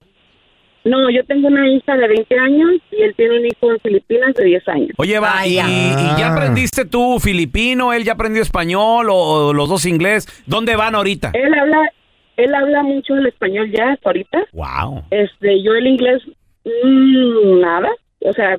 No, 0.87 1.11
yo 1.11 1.25
tengo 1.25 1.49
una 1.49 1.69
hija 1.69 1.97
de 1.97 2.07
20 2.07 2.39
años 2.39 2.71
y 2.93 3.03
él 3.03 3.13
tiene 3.17 3.41
un 3.41 3.47
hijo 3.47 3.73
en 3.73 3.81
Filipinas 3.81 4.35
de 4.35 4.45
10 4.45 4.69
años. 4.69 4.91
Oye, 4.99 5.17
Eva, 5.17 5.45
¿y, 5.45 5.57
ya 5.57 6.33
aprendiste 6.33 6.85
tú 6.85 7.19
filipino? 7.19 7.93
¿Él 7.93 8.05
ya 8.05 8.13
aprendió 8.13 8.41
español 8.41 9.11
o, 9.11 9.17
o 9.17 9.53
los 9.53 9.69
dos 9.69 9.85
inglés? 9.85 10.29
¿Dónde 10.47 10.77
van 10.77 10.95
ahorita? 10.95 11.33
Él 11.35 11.53
habla, 11.55 11.91
él 12.37 12.55
habla 12.55 12.85
mucho 12.85 13.17
el 13.17 13.27
español 13.27 13.69
ya 13.73 13.95
hasta 13.95 14.11
ahorita. 14.11 14.39
Wow. 14.53 15.03
Este, 15.11 15.61
yo 15.61 15.73
el 15.73 15.89
inglés 15.89 16.23
mm, 16.65 17.61
nada. 17.61 17.91
O 18.21 18.33
sea, 18.33 18.57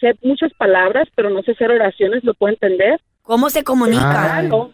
sé 0.00 0.14
muchas 0.22 0.52
palabras, 0.54 1.06
pero 1.14 1.30
no 1.30 1.40
sé 1.42 1.52
hacer 1.52 1.70
oraciones, 1.70 2.24
lo 2.24 2.34
puedo 2.34 2.52
entender. 2.52 3.00
¿Cómo 3.22 3.48
se 3.48 3.62
comunica? 3.62 4.12
Tagalo, 4.12 4.72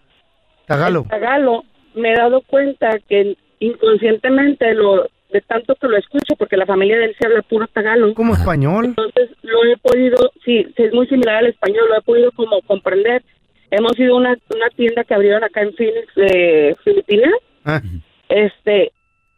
Tagalo. 0.67 1.07
tagalo, 1.09 1.65
me 1.95 2.13
he 2.13 2.17
dado 2.17 2.41
cuenta 2.41 2.99
que 3.07 3.37
inconscientemente 3.61 4.73
lo 4.75 5.09
de 5.33 5.41
tanto 5.43 5.75
que 5.77 5.87
lo 5.89 5.97
escucho, 5.97 6.35
porque 6.37 6.57
la 6.57 6.67
familia 6.67 6.99
de 6.99 7.07
él 7.07 7.17
se 7.19 7.27
habla 7.27 7.43
puro 7.43 7.67
tagalo. 7.69 8.15
Como 8.15 8.35
español. 8.35 8.87
Entonces 8.87 9.31
lo 9.43 9.65
he 9.65 9.77
podido, 9.77 10.17
sí, 10.45 10.67
es 10.77 10.93
muy 10.93 11.07
similar 11.09 11.37
al 11.37 11.47
español, 11.47 11.89
lo 11.89 11.99
he 11.99 12.03
podido 12.03 12.33
como 12.33 12.61
comprender. 12.63 13.23
Hemos 13.71 13.99
ido 13.99 14.15
a 14.15 14.19
una, 14.19 14.37
una 14.55 14.69
tienda 14.71 15.05
que 15.05 15.15
abrieron 15.15 15.45
acá 15.45 15.63
en 15.63 15.73
Phoenix, 15.75 16.15
de 16.17 16.77
Filipinas, 16.85 17.33
Ah, 17.65 17.81
este, 18.29 18.91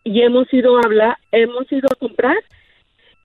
y 0.04 0.22
hemos 0.22 0.52
ido 0.52 0.76
a 0.76 0.80
hablar, 0.84 1.16
hemos 1.32 1.70
ido 1.72 1.88
a 1.92 1.96
comprar, 1.96 2.37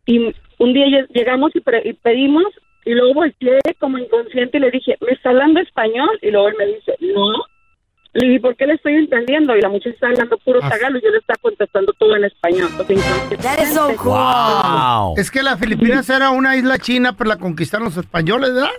y 0.06 0.34
un 0.60 0.74
día 0.74 0.86
lle- 0.88 1.08
llegamos 1.14 1.56
y, 1.56 1.60
pre- 1.62 1.82
y 1.86 1.94
pedimos, 1.94 2.46
y 2.86 2.92
luego 2.94 3.14
volteé 3.16 3.60
como 3.80 3.98
inconsciente 3.98 4.58
y 4.58 4.62
le 4.62 4.72
dije, 4.72 4.98
¿me 5.02 5.12
está 5.12 5.30
hablando 5.30 5.60
español? 5.60 6.10
Y 6.22 6.32
luego 6.32 6.48
él 6.50 6.56
me 6.58 6.66
dice, 6.68 6.94
no. 7.02 7.34
Le 8.14 8.28
dije, 8.28 8.40
¿por 8.40 8.56
qué 8.56 8.66
le 8.66 8.74
estoy 8.74 8.94
entendiendo? 8.96 9.56
Y 9.56 9.62
la 9.62 9.70
muchacha 9.70 9.90
está 9.92 10.08
hablando 10.08 10.38
puro 10.40 10.60
Ah. 10.64 10.70
tagalo 10.70 10.98
y 10.98 11.02
yo 11.04 11.10
le 11.10 11.18
estaba 11.18 11.38
contestando 11.42 11.94
todo 12.00 12.16
en 12.16 12.24
español. 12.26 12.70
O 12.80 12.84
sea, 12.86 12.96
That 13.42 13.62
is 13.64 13.74
so 13.74 13.92
inconscientemente. 13.92 13.96
cool. 13.98 14.12
Wow. 14.14 15.14
Es 15.18 15.30
que 15.32 15.44
la 15.44 15.58
Filipinas 15.58 16.10
era 16.10 16.30
una 16.32 16.56
isla 16.56 16.80
china, 16.80 17.16
pero 17.16 17.30
la 17.30 17.38
conquistaron 17.38 17.86
los 17.86 17.98
españoles, 17.98 18.54
¿verdad? 18.54 18.70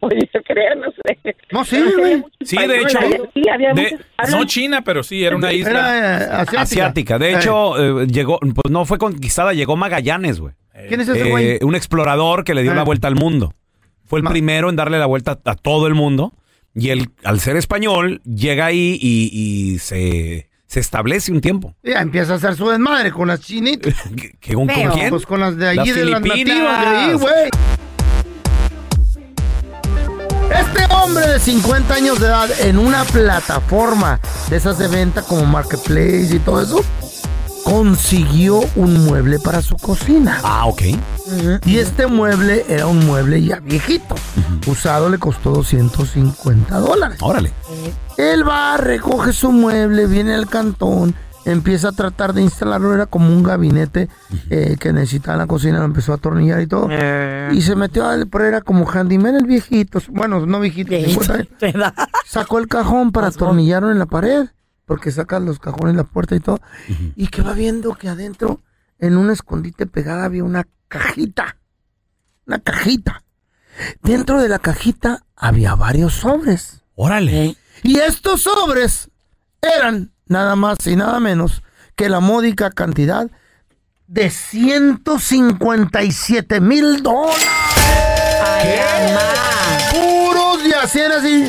Oye, 0.00 0.28
yo 0.34 0.42
creo, 0.42 0.74
no 0.74 0.90
sé. 0.90 1.36
No, 1.52 1.64
sí, 1.64 1.80
güey. 1.96 2.24
Sí, 2.40 2.56
de 2.56 2.78
hecho, 2.80 2.98
había- 2.98 3.18
sí, 3.32 3.42
había 3.48 3.72
de- 3.72 3.98
No 4.32 4.44
China, 4.46 4.82
pero 4.82 5.04
sí, 5.04 5.24
era 5.24 5.36
una 5.36 5.52
isla. 5.52 5.70
Era 5.70 5.98
eh, 5.98 6.24
asiática. 6.24 6.60
Asiática. 6.60 7.18
De 7.20 7.30
Eh, 7.30 7.36
hecho, 7.36 8.00
eh, 8.02 8.06
llegó, 8.08 8.40
pues 8.40 8.70
no 8.70 8.84
fue 8.84 8.98
conquistada, 8.98 9.52
llegó 9.52 9.76
Magallanes, 9.76 10.40
güey. 10.40 10.54
¿Quién 10.88 11.00
es 11.02 11.08
ese 11.08 11.28
Eh, 11.28 11.30
güey? 11.30 11.58
un 11.62 11.76
explorador 11.76 12.42
que 12.42 12.54
le 12.54 12.62
dio 12.62 12.72
Eh. 12.72 12.74
la 12.74 12.82
vuelta 12.82 13.06
al 13.06 13.14
mundo. 13.14 13.52
Fue 14.04 14.18
el 14.18 14.24
Ma- 14.24 14.30
primero 14.30 14.68
en 14.70 14.74
darle 14.76 14.98
la 14.98 15.06
vuelta 15.06 15.38
a 15.44 15.54
todo 15.54 15.86
el 15.86 15.94
mundo. 15.94 16.32
Y 16.74 16.88
él, 16.90 17.10
al 17.24 17.38
ser 17.40 17.56
español, 17.56 18.22
llega 18.24 18.66
ahí 18.66 18.98
y, 19.00 19.30
y 19.74 19.78
se, 19.78 20.48
se 20.66 20.80
establece 20.80 21.30
un 21.32 21.40
tiempo. 21.40 21.74
Ya 21.82 22.00
empieza 22.00 22.32
a 22.32 22.36
hacer 22.36 22.54
su 22.56 22.68
desmadre 22.68 23.10
con 23.12 23.28
las 23.28 23.40
chinitas. 23.40 23.94
¿Qué- 24.16 24.34
qué- 24.40 24.54
¿Con, 24.54 24.66
con 24.66 24.74
Feo. 24.76 24.92
quién? 24.92 25.10
Pues 25.10 25.26
con 25.26 25.40
las 25.40 25.56
de 25.56 25.68
allí, 25.68 25.78
Las 25.90 25.94
de 25.96 26.04
las 26.06 26.22
Filipinas. 26.22 26.58
nativas 26.58 26.80
de 26.80 26.96
ahí, 26.96 27.12
güey. 27.14 27.50
Este 30.50 30.94
hombre 30.94 31.26
de 31.26 31.38
50 31.40 31.94
años 31.94 32.20
de 32.20 32.26
edad 32.26 32.48
en 32.60 32.78
una 32.78 33.04
plataforma 33.04 34.20
de 34.50 34.56
esas 34.56 34.78
de 34.78 34.88
venta 34.88 35.22
como 35.22 35.44
Marketplace 35.46 36.28
y 36.36 36.38
todo 36.38 36.62
eso, 36.62 36.84
consiguió 37.64 38.60
un 38.76 39.04
mueble 39.04 39.38
para 39.38 39.62
su 39.62 39.76
cocina. 39.76 40.40
Ah, 40.42 40.66
ok. 40.66 40.82
Y 41.64 41.78
este 41.78 42.06
mueble 42.06 42.64
era 42.68 42.86
un 42.86 43.06
mueble 43.06 43.42
ya 43.42 43.60
viejito. 43.60 44.14
Usado 44.66 45.08
le 45.08 45.18
costó 45.18 45.50
250 45.52 46.78
dólares. 46.78 47.18
Órale. 47.20 47.52
Él 48.16 48.46
va, 48.46 48.76
recoge 48.76 49.32
su 49.32 49.52
mueble, 49.52 50.06
viene 50.06 50.34
al 50.34 50.48
cantón, 50.48 51.14
empieza 51.44 51.88
a 51.88 51.92
tratar 51.92 52.32
de 52.32 52.42
instalarlo. 52.42 52.94
Era 52.94 53.06
como 53.06 53.28
un 53.28 53.42
gabinete 53.42 54.08
eh, 54.50 54.76
que 54.78 54.92
necesitaba 54.92 55.34
en 55.34 55.38
la 55.38 55.46
cocina, 55.46 55.78
lo 55.78 55.84
empezó 55.84 56.12
a 56.12 56.16
atornillar 56.16 56.60
y 56.60 56.66
todo. 56.66 56.88
Y 57.52 57.62
se 57.62 57.74
metió 57.74 58.06
al, 58.06 58.28
pero 58.28 58.44
era 58.44 58.60
como 58.60 58.88
handyman 58.88 59.34
el 59.36 59.46
viejito. 59.46 60.00
Bueno, 60.08 60.44
no 60.46 60.60
viejito, 60.60 60.92
50 60.92 61.66
años. 61.66 61.92
Sacó 62.26 62.58
el 62.58 62.68
cajón 62.68 63.12
para 63.12 63.28
atornillarlo 63.28 63.90
en 63.90 63.98
la 63.98 64.06
pared, 64.06 64.48
porque 64.86 65.10
sacan 65.10 65.44
los 65.44 65.58
cajones, 65.58 65.96
la 65.96 66.04
puerta 66.04 66.34
y 66.34 66.40
todo. 66.40 66.60
Y 67.16 67.28
que 67.28 67.42
va 67.42 67.52
viendo 67.54 67.94
que 67.94 68.08
adentro, 68.08 68.60
en 68.98 69.16
un 69.16 69.30
escondite 69.30 69.86
pegada, 69.86 70.24
había 70.24 70.44
una 70.44 70.66
cajita. 70.88 71.56
Una 72.46 72.58
cajita. 72.58 73.22
Dentro 74.02 74.40
de 74.40 74.48
la 74.48 74.58
cajita 74.58 75.24
había 75.36 75.74
varios 75.74 76.14
sobres. 76.14 76.82
Órale. 76.94 77.56
Y 77.82 77.98
estos 77.98 78.42
sobres 78.42 79.10
eran 79.60 80.12
nada 80.26 80.56
más 80.56 80.78
y 80.86 80.96
nada 80.96 81.20
menos 81.20 81.62
que 81.96 82.08
la 82.08 82.20
módica 82.20 82.70
cantidad 82.70 83.30
de 84.06 84.30
157 84.30 86.60
mil 86.60 87.02
dólares. 87.02 87.48
Puros 89.90 90.11
de 90.74 90.80
hacer 90.80 91.12
así, 91.12 91.44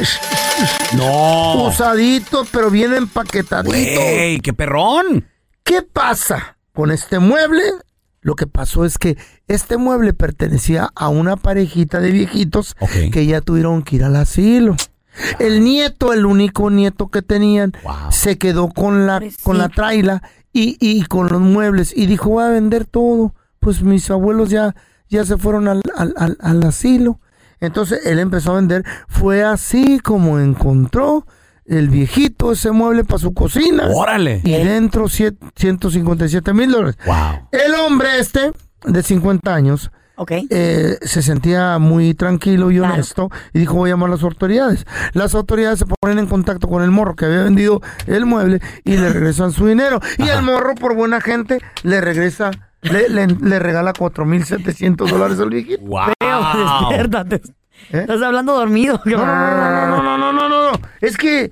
No. 0.97 1.67
usaditos, 1.67 2.47
pero 2.51 2.69
bien 2.69 2.93
empaquetaditos. 2.93 3.73
Güey, 4.03 4.39
qué 4.39 4.53
perrón. 4.53 5.27
¿Qué 5.63 5.81
pasa 5.81 6.57
con 6.73 6.91
este 6.91 7.19
mueble? 7.19 7.63
Lo 8.21 8.35
que 8.35 8.47
pasó 8.47 8.85
es 8.85 8.97
que 8.97 9.17
este 9.47 9.77
mueble 9.77 10.13
pertenecía 10.13 10.89
a 10.95 11.09
una 11.09 11.35
parejita 11.35 11.99
de 11.99 12.11
viejitos 12.11 12.75
que 13.11 13.25
ya 13.25 13.41
tuvieron 13.41 13.83
que 13.83 13.97
ir 13.97 14.03
al 14.03 14.15
asilo. 14.15 14.75
El 15.39 15.63
nieto, 15.63 16.13
el 16.13 16.25
único 16.25 16.69
nieto 16.69 17.09
que 17.09 17.21
tenían, 17.21 17.73
Wow. 17.83 18.11
se 18.11 18.37
quedó 18.37 18.69
con 18.69 19.05
la, 19.05 19.21
con 19.43 19.57
la 19.57 19.69
traila 19.69 20.23
y, 20.53 20.77
y 20.79 21.03
con 21.05 21.27
los 21.27 21.41
muebles 21.41 21.93
y 21.95 22.05
dijo, 22.07 22.29
voy 22.29 22.43
a 22.45 22.49
vender 22.49 22.85
todo. 22.85 23.35
Pues 23.59 23.81
mis 23.83 24.09
abuelos 24.09 24.49
ya, 24.49 24.73
ya 25.09 25.23
se 25.25 25.37
fueron 25.37 25.67
al, 25.67 25.81
al- 25.95 26.13
al- 26.17 26.37
al 26.41 26.63
asilo. 26.63 27.19
Entonces 27.65 28.05
él 28.05 28.19
empezó 28.19 28.51
a 28.51 28.55
vender. 28.55 28.83
Fue 29.07 29.43
así 29.43 29.99
como 29.99 30.39
encontró 30.39 31.25
el 31.65 31.89
viejito 31.89 32.51
ese 32.51 32.71
mueble 32.71 33.03
para 33.05 33.19
su 33.19 33.33
cocina. 33.33 33.87
Órale. 33.93 34.41
Y 34.43 34.51
dentro 34.51 35.07
siete- 35.07 35.45
157 35.55 36.53
mil 36.53 36.71
dólares. 36.71 36.97
Wow. 37.05 37.47
El 37.51 37.73
hombre 37.75 38.19
este, 38.19 38.51
de 38.85 39.01
50 39.01 39.55
años, 39.55 39.89
Ok. 40.15 40.31
eh, 40.49 40.97
se 41.01 41.21
sentía 41.21 41.79
muy 41.79 42.13
tranquilo 42.15 42.69
y 42.69 42.79
honesto 42.79 43.29
y 43.53 43.59
dijo 43.59 43.75
voy 43.75 43.89
a 43.89 43.93
llamar 43.93 44.09
a 44.09 44.13
las 44.15 44.23
autoridades. 44.23 44.85
Las 45.13 45.33
autoridades 45.35 45.79
se 45.79 45.85
ponen 45.85 46.19
en 46.19 46.27
contacto 46.27 46.67
con 46.67 46.83
el 46.83 46.91
morro 46.91 47.15
que 47.15 47.25
había 47.25 47.43
vendido 47.43 47.81
el 48.07 48.25
mueble 48.25 48.59
y 48.83 48.97
le 48.97 49.09
regresan 49.09 49.53
su 49.53 49.65
dinero. 49.67 50.01
Y 50.17 50.27
el 50.27 50.41
morro, 50.43 50.75
por 50.75 50.95
buena 50.95 51.21
gente, 51.21 51.59
le 51.83 52.01
regresa, 52.01 52.51
le, 52.83 53.09
le, 53.09 53.27
le 53.27 53.59
regala 53.59 53.93
4.700 53.93 55.07
dólares 55.09 55.39
al 55.39 55.49
viejito. 55.49 55.81
Wow. 55.83 56.13
Feo, 56.19 56.41
despiértate. 56.89 57.35
¿Eh? 57.91 57.99
Estás 57.99 58.21
hablando 58.21 58.53
dormido. 58.53 59.01
No, 59.05 59.17
no, 59.17 59.25
no, 59.25 59.87
no, 59.87 60.03
no, 60.03 60.17
no, 60.17 60.33
no, 60.33 60.49
no, 60.49 60.71
no. 60.71 60.79
Es 61.01 61.17
que 61.17 61.51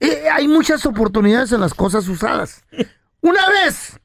eh, 0.00 0.22
hay 0.32 0.48
muchas 0.48 0.84
oportunidades 0.86 1.52
en 1.52 1.60
las 1.60 1.74
cosas 1.74 2.06
usadas. 2.08 2.64
Una 3.20 3.48
vez, 3.48 3.98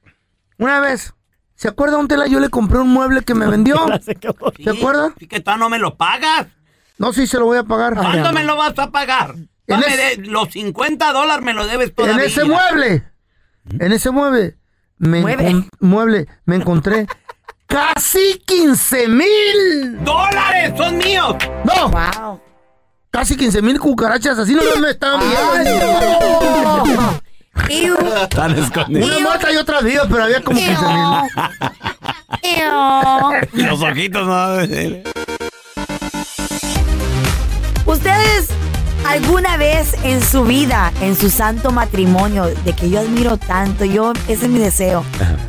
una 0.57 0.79
vez, 0.79 1.13
¿se 1.55 1.67
acuerda 1.67 1.97
un 1.97 2.07
tela? 2.07 2.27
Yo 2.27 2.39
le 2.39 2.49
compré 2.49 2.79
un 2.79 2.89
mueble 2.89 3.21
que 3.23 3.33
me 3.35 3.47
vendió. 3.47 3.77
¿Se 4.01 4.69
acuerda? 4.69 5.13
¿Y 5.19 5.27
que 5.27 5.39
tú 5.39 5.51
no 5.57 5.69
me 5.69 5.79
lo 5.79 5.95
pagas? 5.95 6.47
No, 6.97 7.13
sí, 7.13 7.27
se 7.27 7.39
lo 7.39 7.45
voy 7.45 7.57
a 7.57 7.63
pagar. 7.63 7.95
¿Cuándo 7.95 8.31
me 8.31 8.43
lo 8.43 8.55
vas 8.55 8.77
a 8.77 8.91
pagar? 8.91 9.35
En 9.67 9.79
de- 9.79 10.17
los 10.27 10.49
50 10.51 11.13
dólares 11.13 11.43
me 11.43 11.53
lo 11.53 11.65
debes 11.65 11.95
todavía. 11.95 12.15
En 12.15 12.27
ese 12.29 12.43
mueble, 12.43 13.03
en 13.79 13.91
ese 13.91 14.11
mueble, 14.11 14.57
me, 15.01 15.21
Mueve. 15.21 15.65
mueble, 15.79 16.27
me 16.45 16.55
encontré 16.57 17.07
casi 17.67 18.39
15 18.45 19.07
mil 19.07 20.03
¡Dólares! 20.03 20.73
¡Son 20.77 20.95
míos! 20.97 21.35
No. 21.63 21.89
Wow. 21.89 22.39
Casi 23.09 23.35
15 23.35 23.61
mil 23.63 23.79
cucarachas, 23.79 24.37
así 24.37 24.53
no 24.53 24.61
me 24.79 24.91
estaban 24.91 25.19
viendo. 25.19 26.93
Están 28.23 28.57
escondidos. 28.57 29.09
Una 29.09 29.19
muerta 29.19 29.51
y 29.51 29.57
otra 29.57 29.81
viva, 29.81 30.05
pero 30.09 30.23
había 30.23 30.41
como 30.41 30.57
15 30.59 30.81
mil. 33.53 33.65
Los 33.67 33.81
ojitos, 33.81 34.25
no. 34.25 34.57
¿Ustedes 37.85 38.49
alguna 39.11 39.57
vez 39.57 39.93
en 40.03 40.21
su 40.21 40.43
vida, 40.45 40.91
en 41.01 41.15
su 41.15 41.29
santo 41.29 41.71
matrimonio, 41.71 42.45
de 42.63 42.73
que 42.73 42.89
yo 42.89 42.99
admiro 42.99 43.37
tanto, 43.37 43.83
yo, 43.85 44.13
ese 44.27 44.45
es 44.45 44.49
mi 44.51 44.59
deseo, 44.59 45.03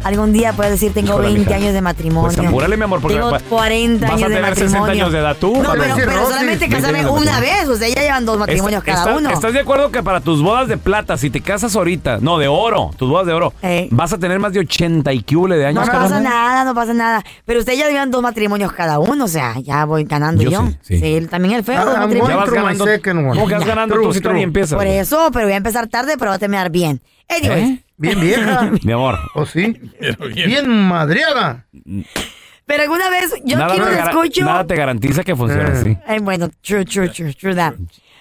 algún 0.04 0.32
día 0.32 0.52
puedes 0.52 0.72
decir, 0.72 0.92
tengo 0.92 1.10
Híjole, 1.12 1.26
20 1.28 1.40
mija. 1.44 1.54
años 1.56 1.72
de 1.74 1.80
matrimonio. 1.80 2.32
Pues 2.34 2.46
apúrale, 2.48 2.76
mi 2.76 2.82
amor, 2.84 3.00
porque 3.00 3.16
Tengo 3.16 3.30
va- 3.30 3.40
40 3.40 4.06
vas 4.06 4.14
años 4.14 4.24
a 4.24 4.28
de 4.28 4.34
tener 4.34 4.50
matrimonio. 4.50 4.72
60 4.86 4.92
años 4.92 5.12
de 5.12 5.18
edad 5.18 5.36
tú. 5.38 5.52
No, 5.62 5.70
pero, 5.72 5.82
decir, 5.84 5.94
pero 6.06 6.12
Rosy, 6.12 6.24
solamente 6.24 6.58
20 6.58 6.76
casarme 6.76 6.98
años 6.98 7.14
de 7.14 7.20
una 7.20 7.32
matrimonio. 7.32 7.60
vez, 7.60 7.68
o 7.68 7.76
sea, 7.76 7.88
ya 7.88 8.02
llevan 8.02 8.24
dos 8.26 8.38
matrimonios 8.38 8.80
Está- 8.80 8.92
cada 8.94 9.04
está- 9.06 9.16
uno. 9.18 9.30
¿Estás 9.30 9.52
de 9.52 9.60
acuerdo 9.60 9.90
que 9.90 10.02
para 10.02 10.20
tus 10.20 10.42
bodas 10.42 10.68
de 10.68 10.76
plata, 10.78 11.16
si 11.16 11.30
te 11.30 11.40
casas 11.40 11.76
ahorita, 11.76 12.18
no, 12.20 12.38
de 12.38 12.48
oro, 12.48 12.90
tus 12.96 13.08
bodas 13.08 13.26
de 13.26 13.32
oro, 13.32 13.52
vas 13.90 14.12
a 14.12 14.18
tener 14.18 14.38
más 14.40 14.52
de 14.52 14.60
80 14.60 15.12
y 15.12 15.22
cúbule 15.22 15.56
de 15.56 15.66
años? 15.66 15.86
No 15.86 15.92
cabrón? 15.92 16.10
pasa 16.10 16.20
nada, 16.20 16.64
no 16.64 16.74
pasa 16.74 16.94
nada. 16.94 17.22
Pero 17.44 17.60
ustedes 17.60 17.78
ya 17.78 17.88
llevan 17.88 18.10
dos 18.10 18.22
matrimonios 18.22 18.72
cada 18.72 18.98
uno, 18.98 19.24
o 19.24 19.28
sea, 19.28 19.54
ya 19.60 19.84
voy 19.84 20.04
ganando 20.04 20.42
Yo 20.42 20.50
yo. 20.50 20.66
sí, 20.82 20.98
sí. 20.98 21.14
él 21.14 21.28
también 21.28 21.54
el 21.54 21.64
feo. 21.64 21.80
Ah, 21.80 21.84
dos 21.84 21.94
I'm 21.94 22.00
matrimonios. 22.02 22.28
Ya 22.28 22.36
vas 22.44 22.50
ganando. 22.50 22.84
¿Cómo 23.34 23.48
vas 23.52 23.64
ganando 23.64 23.94
tú 23.96 24.12
si 24.12 24.20
tú 24.20 24.32
ni 24.32 24.42
empiezas? 24.42 24.76
Por 24.76 24.86
eso, 24.86 25.30
pero 25.32 25.46
voy 25.46 25.54
a 25.54 25.56
empezar 25.56 25.86
tarde, 25.88 26.16
pero 26.18 26.30
va 26.30 26.36
a 26.36 26.38
terminar 26.38 26.70
bien. 26.70 27.00
Anyways. 27.28 27.68
¿Eh? 27.70 27.84
Bien 27.96 28.20
vieja. 28.20 28.70
Mi 28.82 28.92
amor. 28.92 29.18
¿O 29.34 29.46
sí? 29.46 29.78
Bien 30.34 30.68
madreada. 30.68 31.66
Pero 32.66 32.82
alguna 32.82 33.10
vez 33.10 33.34
yo 33.44 33.58
nada, 33.58 33.72
aquí 33.72 33.80
los 33.80 33.88
escucho. 33.90 34.44
nada 34.44 34.66
te 34.66 34.74
garantiza 34.76 35.22
que 35.24 35.36
funcione 35.36 35.64
Eh. 35.68 35.98
así. 36.08 36.20
Bueno, 36.22 36.48
true, 36.62 36.84
true, 36.84 37.08
true, 37.08 37.34
true 37.34 37.54
that. 37.54 37.74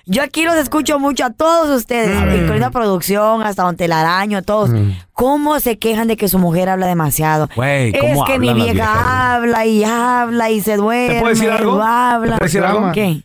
Yo 0.07 0.23
aquí 0.23 0.43
los 0.43 0.55
escucho 0.55 0.97
mucho 0.99 1.25
a 1.25 1.29
todos 1.29 1.69
ustedes, 1.77 2.09
incluyendo 2.17 2.55
la 2.57 2.71
producción, 2.71 3.43
hasta 3.43 3.63
Don 3.63 3.77
Telaraño, 3.77 4.39
a 4.39 4.41
todos. 4.41 4.71
¿Cómo 5.13 5.59
se 5.59 5.77
quejan 5.77 6.07
de 6.07 6.17
que 6.17 6.27
su 6.27 6.39
mujer 6.39 6.69
habla 6.69 6.87
demasiado? 6.87 7.47
Güey, 7.55 7.91
es 7.93 7.99
¿cómo 8.01 8.25
que 8.25 8.39
mi 8.39 8.51
vieja 8.53 9.35
habla 9.35 9.65
y 9.67 9.83
habla 9.83 10.49
y 10.49 10.59
se 10.61 10.75
duerme. 10.75 11.13
¿Te 11.15 11.19
puedo 11.19 11.33
decir 11.33 11.49
algo? 11.51 11.81
habla. 11.81 12.33
¿Te 12.33 12.37
puedo 12.39 12.45
decir 12.45 12.63
algo? 12.63 12.91
¿Qué? 12.93 13.21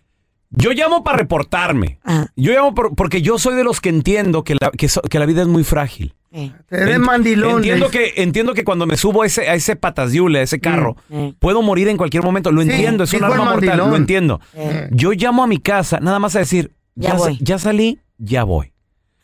Yo 0.57 0.73
llamo 0.73 1.05
para 1.05 1.19
reportarme. 1.19 1.99
Ah. 2.05 2.27
Yo 2.35 2.53
llamo 2.53 2.75
por- 2.75 2.95
porque 2.97 3.23
yo 3.23 3.39
soy 3.39 3.55
de 3.55 3.63
los 3.65 3.81
que 3.81 3.91
entiendo 3.91 4.43
que 4.43 4.55
la, 4.61 4.71
que 4.71 4.89
so- 4.89 5.03
que 5.03 5.19
la 5.19 5.27
vida 5.27 5.43
es 5.43 5.49
muy 5.49 5.63
frágil. 5.65 6.15
Eh. 6.33 6.51
Eres 6.71 6.97
Ent- 6.99 7.05
mandilón. 7.05 7.57
Entiendo 7.59 7.91
que, 7.91 8.15
entiendo 8.17 8.53
que 8.55 8.65
cuando 8.65 8.87
me 8.87 8.97
subo 8.97 9.23
a 9.23 9.27
ese, 9.27 9.49
a 9.49 9.55
ese 9.55 9.77
patasiule, 9.77 10.41
a 10.41 10.43
ese 10.43 10.59
carro, 10.61 10.97
Mm. 11.09 11.29
puedo 11.39 11.63
morir 11.63 11.89
en 11.89 11.97
cualquier 11.97 12.23
momento. 12.23 12.51
Lo 12.51 12.63
Sí, 12.63 12.71
entiendo, 12.71 13.05
es 13.05 13.13
un 13.13 13.19
dijo 13.21 13.27
el 13.27 13.33
arma 13.33 13.45
mortal, 13.53 13.69
mandilón. 13.69 13.91
lo 13.91 13.97
entiendo. 13.97 14.41
Eh. 14.55 14.89
Yo 14.91 15.13
llamo 15.13 15.45
a 15.45 15.47
mi 15.47 15.59
casa 15.59 16.01
nada 16.01 16.19
más 16.19 16.35
a 16.37 16.41
decir, 16.41 16.73
Ya 16.95 17.11
ya, 17.11 17.19
sa- 17.19 17.25
voy. 17.25 17.39
ya 17.41 17.59
salí, 17.59 17.99
ya 18.19 18.45
voy. 18.45 18.73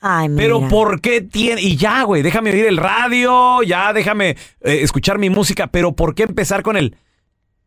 Ay, 0.04 0.28
mira. 0.28 0.42
Pero 0.42 0.68
¿por 0.68 1.00
qué 1.00 1.20
tiene? 1.20 1.62
Y 1.62 1.76
ya, 1.76 2.02
güey, 2.02 2.22
déjame 2.22 2.50
oír 2.50 2.66
el 2.66 2.76
radio, 2.76 3.62
ya 3.62 3.92
déjame 3.92 4.30
eh, 4.30 4.80
escuchar 4.82 5.18
mi 5.18 5.30
música, 5.30 5.68
pero 5.68 5.92
¿por 5.92 6.14
qué 6.14 6.24
empezar 6.24 6.62
con 6.62 6.76
el 6.76 6.96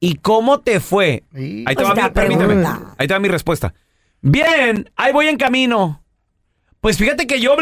¿Y 0.05 0.15
cómo 0.17 0.59
te 0.59 0.79
fue? 0.79 1.23
Sí. 1.35 1.63
Ahí 1.67 1.75
te 1.75 1.83
Pues 1.83 1.97
va 1.97 2.09
permíteme. 2.11 2.63
Ahí 2.97 3.07
te 3.07 3.13
va 3.13 3.19
mi 3.19 3.27
respuesta. 3.27 3.73
Bien, 4.21 4.89
ahí 4.95 5.11
voy 5.11 5.27
en 5.27 5.37
camino. 5.37 6.01
Pues 6.79 6.97
fíjate 6.97 7.25
que 7.25 7.39
yo 7.39 7.55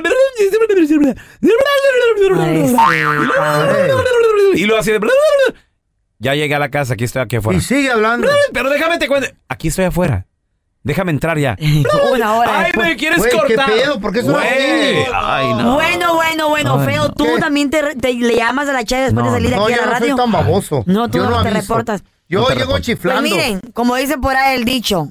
y 4.56 4.66
luego 4.66 4.80
así 4.82 4.92
de 4.92 5.00
ya 6.20 6.36
llegué 6.36 6.56
a 6.56 6.60
la 6.60 6.70
casa, 6.70 6.94
aquí 6.94 7.04
estoy 7.06 7.22
aquí 7.22 7.38
afuera. 7.38 7.58
Y 7.58 7.62
sigue 7.62 7.92
hablando. 7.92 8.28
Pero 8.54 8.70
déjame 8.70 8.98
te 8.98 9.08
cuento, 9.08 9.30
aquí 9.50 9.70
estoy 9.70 9.86
afuera. 9.86 10.26
Déjame 10.84 11.12
entrar 11.12 11.38
ya. 11.38 11.56
Una 12.14 12.34
hora 12.34 12.60
Ay, 12.60 12.64
después. 12.66 12.88
me 12.90 12.98
quieres 12.98 13.20
Güey, 13.20 13.32
¿qué 13.32 13.38
cortar. 13.38 13.72
pedo? 13.72 14.00
¿Por 14.02 14.12
qué 14.12 14.22
son 14.22 14.34
Güey. 14.34 14.46
así? 14.46 15.10
Ay, 15.14 15.54
no. 15.54 15.76
Bueno, 15.76 16.16
bueno, 16.16 16.50
bueno, 16.50 16.80
Ay, 16.80 16.86
feo. 16.88 17.04
no. 17.04 17.14
¿Tú 17.14 17.24
¿Qué? 17.24 17.40
también 17.40 17.70
te, 17.70 17.96
te- 17.96 18.14
le 18.14 18.36
llamas 18.36 18.68
a 18.68 18.74
la 18.74 18.84
chava 18.84 19.04
después 19.04 19.26
No, 19.26 19.32
de 19.32 19.38
salir 19.38 19.50
de 19.52 19.56
No, 19.56 19.64
aquí 19.64 19.74
a 19.74 19.76
yo 19.78 19.82
la 19.82 19.88
no 19.88 19.94
radio? 19.94 20.08
soy 20.10 20.18
tan 20.18 20.32
baboso. 20.34 20.84
No, 20.86 21.10
tú 21.10 21.18
Yo 21.20 21.30
no 21.30 21.42
te 21.42 21.48
aviso. 21.50 21.62
reportas. 21.62 22.04
Yo 22.34 22.50
No 22.50 22.56
llego 22.56 22.80
chiflando. 22.80 23.22
Pues 23.22 23.32
miren, 23.32 23.60
como 23.74 23.96
dice 23.96 24.18
por 24.18 24.36
ahí 24.36 24.58
el 24.58 24.66
dicho, 24.66 25.10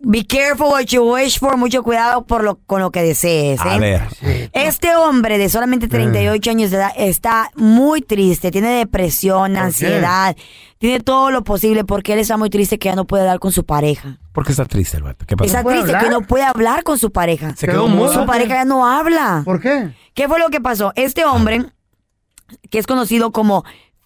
be 0.00 0.24
careful 0.24 0.68
what 0.68 0.86
you 0.86 1.02
wish 1.02 1.38
for, 1.38 1.56
mucho 1.56 1.82
cuidado 1.82 2.24
por 2.24 2.42
lo, 2.42 2.56
con 2.56 2.80
lo 2.80 2.90
que 2.90 3.02
desees. 3.02 3.60
A 3.60 3.76
¿eh? 3.76 3.78
ver. 3.78 4.50
Este 4.52 4.96
hombre 4.96 5.38
de 5.38 5.48
solamente 5.48 5.88
38 5.88 6.50
años 6.50 6.70
de 6.70 6.78
edad 6.78 6.90
está 6.96 7.50
muy 7.54 8.00
triste, 8.00 8.50
tiene 8.50 8.70
depresión, 8.70 9.52
qué? 9.52 9.58
ansiedad, 9.58 10.36
tiene 10.78 11.00
todo 11.00 11.30
lo 11.30 11.44
posible 11.44 11.84
porque 11.84 12.14
él 12.14 12.18
está 12.18 12.36
muy 12.36 12.50
triste 12.50 12.78
que 12.78 12.88
ya 12.88 12.96
no 12.96 13.06
puede 13.06 13.22
hablar 13.22 13.38
con 13.38 13.52
su 13.52 13.64
pareja. 13.64 14.18
¿Por 14.32 14.44
qué 14.44 14.52
está 14.52 14.64
triste 14.64 14.96
el 14.96 15.02
vato? 15.02 15.26
¿Qué 15.26 15.36
pasó? 15.36 15.46
Está 15.46 15.62
triste 15.62 15.86
hablar? 15.88 16.04
que 16.04 16.10
no 16.10 16.22
puede 16.22 16.44
hablar 16.44 16.82
con 16.82 16.98
su 16.98 17.12
pareja. 17.12 17.54
Se 17.56 17.66
quedó 17.66 17.86
mudo. 17.88 18.12
Su 18.12 18.26
pareja 18.26 18.54
ya 18.54 18.64
no 18.64 18.86
habla. 18.86 19.42
¿Por 19.44 19.60
qué? 19.60 19.90
¿Qué 20.14 20.28
fue 20.28 20.38
lo 20.38 20.48
que 20.48 20.60
pasó? 20.60 20.92
Este 20.96 21.24
hombre, 21.24 21.66
que 22.70 22.78
es 22.78 22.86
conocido 22.86 23.32
como 23.32 23.64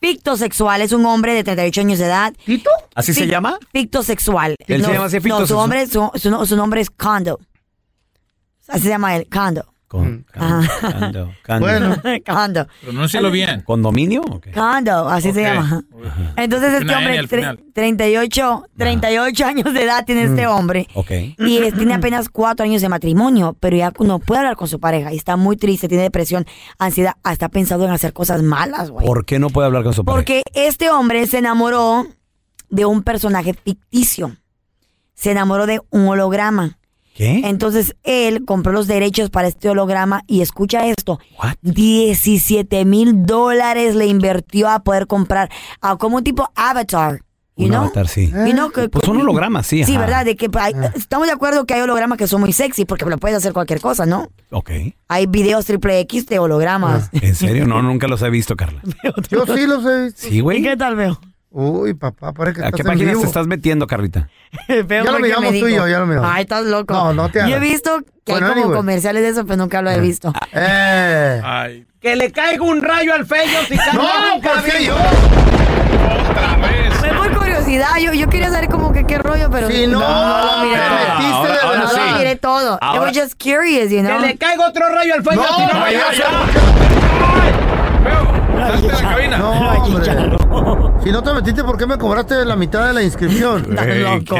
fictosexual, 0.08 0.82
es 0.82 0.92
un 0.92 1.06
hombre 1.06 1.32
de 1.34 1.44
38 1.44 1.80
años 1.80 1.98
de 1.98 2.04
edad. 2.06 2.34
¿Tito? 2.44 2.70
¿Así 2.94 3.14
se 3.14 3.26
llama? 3.26 3.58
Fictosexual. 3.72 4.54
¿Él 4.66 4.82
se 4.82 4.86
No, 4.88 4.92
llama 4.92 5.06
así, 5.06 5.18
No, 5.20 5.46
su, 5.46 5.56
hombre, 5.56 5.86
su, 5.86 6.10
su- 6.14 6.46
su 6.46 6.56
nombre 6.56 6.80
es 6.82 6.90
Condo. 6.90 7.40
Así 8.68 8.82
se 8.82 8.88
llama 8.90 9.16
él, 9.16 9.26
Condo. 9.32 9.64
Con, 9.94 10.26
Ajá. 10.34 10.68
cando, 10.80 11.30
cando. 11.42 11.66
Bueno. 11.68 11.96
Condo. 12.26 12.66
Pronúncialo 12.82 13.30
bien. 13.30 13.60
¿Condominio? 13.60 14.22
o 14.22 14.40
qué? 14.40 14.50
Condo, 14.50 15.08
así 15.08 15.32
se 15.32 15.42
llama. 15.42 15.84
Entonces 16.36 16.74
este 16.82 16.92
hombre, 16.96 17.16
al 17.16 17.28
tre- 17.28 17.36
final. 17.36 17.60
38, 17.72 18.64
38 18.76 19.44
años 19.46 19.72
de 19.72 19.84
edad 19.84 20.04
tiene 20.04 20.24
este 20.24 20.48
hombre. 20.48 20.88
Ok. 20.94 21.10
Y 21.38 21.58
es- 21.58 21.74
tiene 21.74 21.94
apenas 21.94 22.28
cuatro 22.28 22.64
años 22.64 22.82
de 22.82 22.88
matrimonio, 22.88 23.56
pero 23.60 23.76
ya 23.76 23.92
no 24.00 24.18
puede 24.18 24.40
hablar 24.40 24.56
con 24.56 24.66
su 24.66 24.80
pareja. 24.80 25.12
Y 25.12 25.16
está 25.16 25.36
muy 25.36 25.56
triste, 25.56 25.86
tiene 25.86 26.02
depresión, 26.02 26.44
ansiedad, 26.80 27.12
hasta 27.22 27.48
pensado 27.48 27.84
en 27.84 27.92
hacer 27.92 28.12
cosas 28.12 28.42
malas, 28.42 28.90
güey. 28.90 29.06
¿Por 29.06 29.24
qué 29.24 29.38
no 29.38 29.48
puede 29.50 29.66
hablar 29.66 29.84
con 29.84 29.94
su 29.94 30.04
pareja? 30.04 30.16
Porque 30.18 30.42
este 30.54 30.90
hombre 30.90 31.24
se 31.28 31.38
enamoró 31.38 32.04
de 32.68 32.84
un 32.84 33.04
personaje 33.04 33.54
ficticio. 33.54 34.36
Se 35.14 35.30
enamoró 35.30 35.66
de 35.66 35.78
un 35.90 36.08
holograma. 36.08 36.78
¿Qué? 37.14 37.42
Entonces 37.44 37.94
él 38.02 38.44
compró 38.44 38.72
los 38.72 38.86
derechos 38.88 39.30
para 39.30 39.46
este 39.48 39.68
holograma 39.70 40.22
y 40.26 40.40
escucha 40.40 40.86
esto. 40.88 41.20
What? 41.42 41.54
17 41.62 42.84
mil 42.84 43.24
dólares 43.24 43.94
le 43.94 44.06
invirtió 44.06 44.68
a 44.68 44.82
poder 44.82 45.06
comprar 45.06 45.48
a 45.80 45.96
como 45.96 46.16
un 46.16 46.24
tipo 46.24 46.50
avatar. 46.54 47.20
You 47.56 47.66
Un 47.66 47.70
know? 47.70 47.82
avatar, 47.82 48.08
sí. 48.08 48.32
You 48.32 48.52
know 48.52 48.70
que- 48.72 48.88
Pues 48.88 49.06
un 49.06 49.20
holograma, 49.20 49.62
sí. 49.62 49.84
Sí, 49.84 49.92
ajá. 49.92 50.00
¿verdad? 50.00 50.24
De 50.24 50.34
que 50.34 50.50
hay- 50.58 50.72
estamos 50.96 51.28
de 51.28 51.32
acuerdo 51.32 51.64
que 51.66 51.74
hay 51.74 51.82
hologramas 51.82 52.18
que 52.18 52.26
son 52.26 52.40
muy 52.40 52.52
sexy 52.52 52.84
porque 52.84 53.04
lo 53.04 53.16
puedes 53.18 53.36
hacer 53.38 53.52
cualquier 53.52 53.80
cosa, 53.80 54.06
¿no? 54.06 54.28
Ok. 54.50 54.70
Hay 55.06 55.26
videos 55.26 55.64
triple 55.66 56.00
X 56.00 56.26
de 56.26 56.40
hologramas. 56.40 57.10
¿En 57.12 57.34
serio? 57.36 57.64
No, 57.68 57.80
nunca 57.82 58.08
los 58.08 58.22
he 58.22 58.30
visto, 58.30 58.56
Carla. 58.56 58.82
Yo 59.30 59.46
sí 59.46 59.66
los 59.68 59.84
he 59.86 60.04
visto. 60.06 60.20
Sí, 60.20 60.40
güey. 60.40 60.58
¿Y 60.58 60.62
qué 60.64 60.76
tal 60.76 60.96
veo? 60.96 61.20
Uy, 61.56 61.94
papá, 61.94 62.32
parece 62.32 62.56
que 62.58 62.62
¿A 62.62 62.66
estás 62.66 62.76
qué 62.78 62.82
en 62.82 62.86
páginas 62.88 63.10
vivo. 63.12 63.20
te 63.20 63.26
estás 63.28 63.46
metiendo, 63.46 63.86
Carlita? 63.86 64.28
ya 64.68 65.04
lo 65.04 65.20
miramos 65.20 65.50
tú 65.60 65.68
y 65.68 65.74
yo, 65.76 65.86
ya 65.86 66.00
lo 66.00 66.06
miramos. 66.06 66.28
Ay, 66.32 66.42
estás 66.42 66.64
loco. 66.64 66.92
No, 66.92 67.12
no 67.14 67.28
te 67.28 67.38
Yo 67.38 67.44
he 67.46 67.48
hagas. 67.54 67.60
visto 67.60 68.00
que 68.24 68.32
Bueno, 68.32 68.46
hay 68.48 68.52
como 68.54 68.64
anyway. 68.64 68.76
comerciales 68.76 69.22
de 69.22 69.28
eso, 69.28 69.44
pero 69.46 69.58
nunca 69.58 69.80
lo 69.80 69.90
he 69.90 70.00
visto. 70.00 70.32
Eh. 70.52 71.40
Ay, 71.44 71.86
Que 72.00 72.16
le 72.16 72.32
caiga 72.32 72.60
un 72.64 72.82
rayo 72.82 73.14
al 73.14 73.24
feo 73.24 73.44
si 73.68 73.76
Carla 73.76 73.92
No, 74.34 74.40
¿por 74.42 74.62
qué 74.64 74.84
yo? 74.84 74.96
otra 74.96 76.56
vez. 76.56 76.92
Fue 76.98 77.08
por 77.10 77.38
curiosidad, 77.38 77.98
yo, 78.02 78.12
yo 78.12 78.28
quería 78.28 78.50
saber 78.50 78.68
como 78.68 78.92
que 78.92 79.06
qué 79.06 79.18
rollo, 79.18 79.48
pero 79.48 79.68
Si 79.68 79.86
no, 79.86 80.00
lo 80.00 80.60
te 80.60 80.66
miré 80.66 80.80
todo. 80.80 80.98
metiste 80.98 81.34
Ahora- 81.34 81.52
de 81.52 81.60
ahora 81.60 81.78
No 81.78 81.84
verdad. 81.86 82.02
sí. 82.04 82.10
lo 82.10 82.18
miré 82.18 82.36
todo. 82.36 82.74
I 82.74 82.78
Ahora- 82.80 83.00
was 83.02 83.16
just 83.16 83.40
curious, 83.40 83.90
you 83.92 84.00
know. 84.00 84.18
Que 84.20 84.26
le 84.26 84.36
caiga 84.38 84.66
otro 84.68 84.88
rayo 84.88 85.14
al 85.14 85.22
feo 85.22 85.34
No, 85.34 85.44
si 85.44 85.60
no 85.62 85.68
ya, 85.72 85.78
vaya 85.78 85.98
ya. 86.00 86.08
allá. 86.08 86.30
Feo, 88.02 88.66
salte 88.66 88.86
de 88.88 88.92
la 88.92 89.00
cabina. 89.10 89.38
No, 89.38 89.50
hombre. 89.52 90.93
Si 91.04 91.12
no 91.12 91.22
te 91.22 91.34
metiste, 91.34 91.62
¿por 91.62 91.76
qué 91.76 91.86
me 91.86 91.98
cobraste 91.98 92.46
la 92.46 92.56
mitad 92.56 92.86
de 92.86 92.94
la 92.94 93.02
inscripción? 93.02 93.66
Estás 93.70 93.86
loco. 93.98 94.36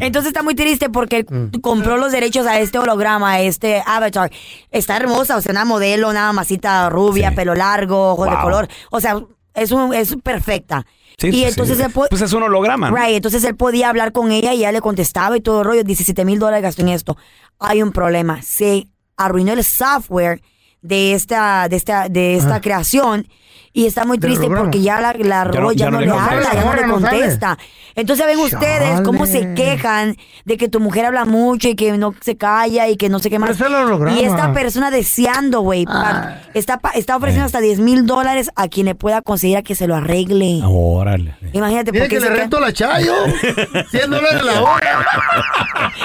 Entonces 0.00 0.26
está 0.28 0.42
muy 0.42 0.56
triste 0.56 0.90
porque 0.90 1.24
Mm. 1.28 1.60
compró 1.60 1.96
los 1.96 2.10
derechos 2.10 2.44
a 2.46 2.58
este 2.58 2.78
holograma, 2.80 3.34
a 3.34 3.40
este 3.40 3.82
avatar. 3.86 4.32
Está 4.72 4.96
hermosa, 4.96 5.36
o 5.36 5.40
sea, 5.40 5.52
una 5.52 5.64
modelo, 5.64 6.10
una 6.10 6.32
masita 6.32 6.90
rubia, 6.90 7.30
Sí. 7.30 7.36
pelo 7.36 7.54
largo, 7.54 8.12
ojos 8.14 8.28
de 8.30 8.36
color. 8.36 8.68
O 8.90 9.00
sea, 9.00 9.20
es, 9.54 9.70
un, 9.70 9.94
es 9.94 10.16
perfecta. 10.24 10.84
Sí, 11.18 11.28
y 11.28 11.32
sí, 11.32 11.44
entonces 11.44 11.76
sí. 11.78 11.84
él 11.84 11.92
Pues 11.92 12.20
es 12.20 12.32
un 12.32 12.42
holograma. 12.42 12.90
¿no? 12.90 12.96
Right, 12.96 13.14
entonces 13.16 13.44
él 13.44 13.54
podía 13.54 13.88
hablar 13.88 14.10
con 14.10 14.32
ella 14.32 14.52
y 14.54 14.58
ella 14.58 14.72
le 14.72 14.80
contestaba 14.80 15.36
y 15.36 15.40
todo 15.40 15.60
el 15.60 15.66
rollo. 15.66 15.84
17 15.84 16.24
mil 16.24 16.40
dólares 16.40 16.64
gastó 16.64 16.82
en 16.82 16.88
esto. 16.88 17.16
Hay 17.60 17.80
un 17.80 17.92
problema. 17.92 18.42
Se 18.42 18.88
arruinó 19.16 19.52
el 19.52 19.62
software 19.62 20.42
de 20.82 21.14
esta, 21.14 21.68
de 21.68 21.76
esta, 21.76 22.08
de 22.08 22.34
esta 22.36 22.60
creación 22.60 23.28
y 23.76 23.84
está 23.86 24.06
muy 24.06 24.18
triste 24.18 24.48
porque 24.48 24.80
ya 24.80 25.02
la, 25.02 25.12
la 25.12 25.44
Ya 25.52 25.60
no- 25.60 25.60
Ro 25.60 25.72
ya, 25.72 25.84
ya 25.84 25.90
no, 25.90 25.98
no 25.98 26.00
le 26.00 26.06
le 26.06 26.12
habla, 26.12 26.54
ya 26.54 26.64
no 26.64 26.72
le 26.74 26.82
contesta. 26.84 27.58
Entonces 27.94 28.26
ven 28.26 28.38
ustedes 28.38 29.00
cómo 29.02 29.24
se 29.26 29.54
quejan 29.54 30.16
de 30.44 30.56
que 30.56 30.68
tu 30.68 30.80
mujer 30.80 31.04
habla 31.06 31.24
mucho 31.26 31.68
y 31.68 31.74
que 31.76 31.92
no 31.96 32.14
se 32.20 32.36
calla 32.36 32.88
y 32.88 32.96
que 32.96 33.08
no 33.08 33.18
sé 33.18 33.28
qué 33.30 33.38
más. 33.38 33.50
Pero 33.56 33.68
es 33.68 33.72
el 33.74 33.74
holograma. 33.86 34.18
Y 34.18 34.24
esta 34.24 34.52
persona 34.52 34.90
deseando, 34.90 35.60
güey, 35.60 35.84
pa- 35.84 36.40
está, 36.54 36.80
está 36.94 37.16
ofreciendo 37.16 37.46
hasta 37.46 37.60
10 37.60 37.78
mil 37.80 38.04
dólares 38.06 38.50
a 38.56 38.68
quien 38.68 38.86
le 38.86 38.94
pueda 38.94 39.20
conseguir 39.22 39.58
a 39.58 39.62
que 39.62 39.74
se 39.74 39.86
lo 39.86 39.94
arregle. 39.96 40.60
Órale. 40.64 41.36
Imagínate, 41.52 41.90
Tiene 41.92 42.06
porque 42.06 42.18
que 42.18 42.28
le 42.30 42.36
rento 42.36 42.58
la 42.60 42.72
chayo. 42.72 43.14
100 43.90 44.10
dólares 44.10 44.42
la 44.44 44.62
hora. 44.62 45.06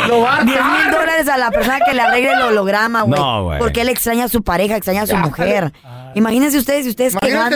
Lo 0.07 0.21
va 0.21 0.37
a 0.39 0.43
10 0.43 0.57
mil 0.57 0.91
dólares 0.91 1.27
a 1.29 1.37
la 1.37 1.51
persona 1.51 1.79
que 1.85 1.93
le 1.93 2.01
arregle 2.01 2.33
el 2.33 2.41
holograma, 2.41 3.01
güey. 3.03 3.19
No, 3.19 3.43
güey. 3.45 3.59
Porque 3.59 3.81
él 3.81 3.89
extraña 3.89 4.25
a 4.25 4.27
su 4.29 4.43
pareja, 4.43 4.75
extraña 4.75 5.03
a 5.03 5.07
su 5.07 5.15
mujer. 5.17 5.71
Imagínense 6.15 6.57
ustedes, 6.57 6.83
si 6.83 6.89
ustedes 6.89 7.13
Imagínate 7.13 7.55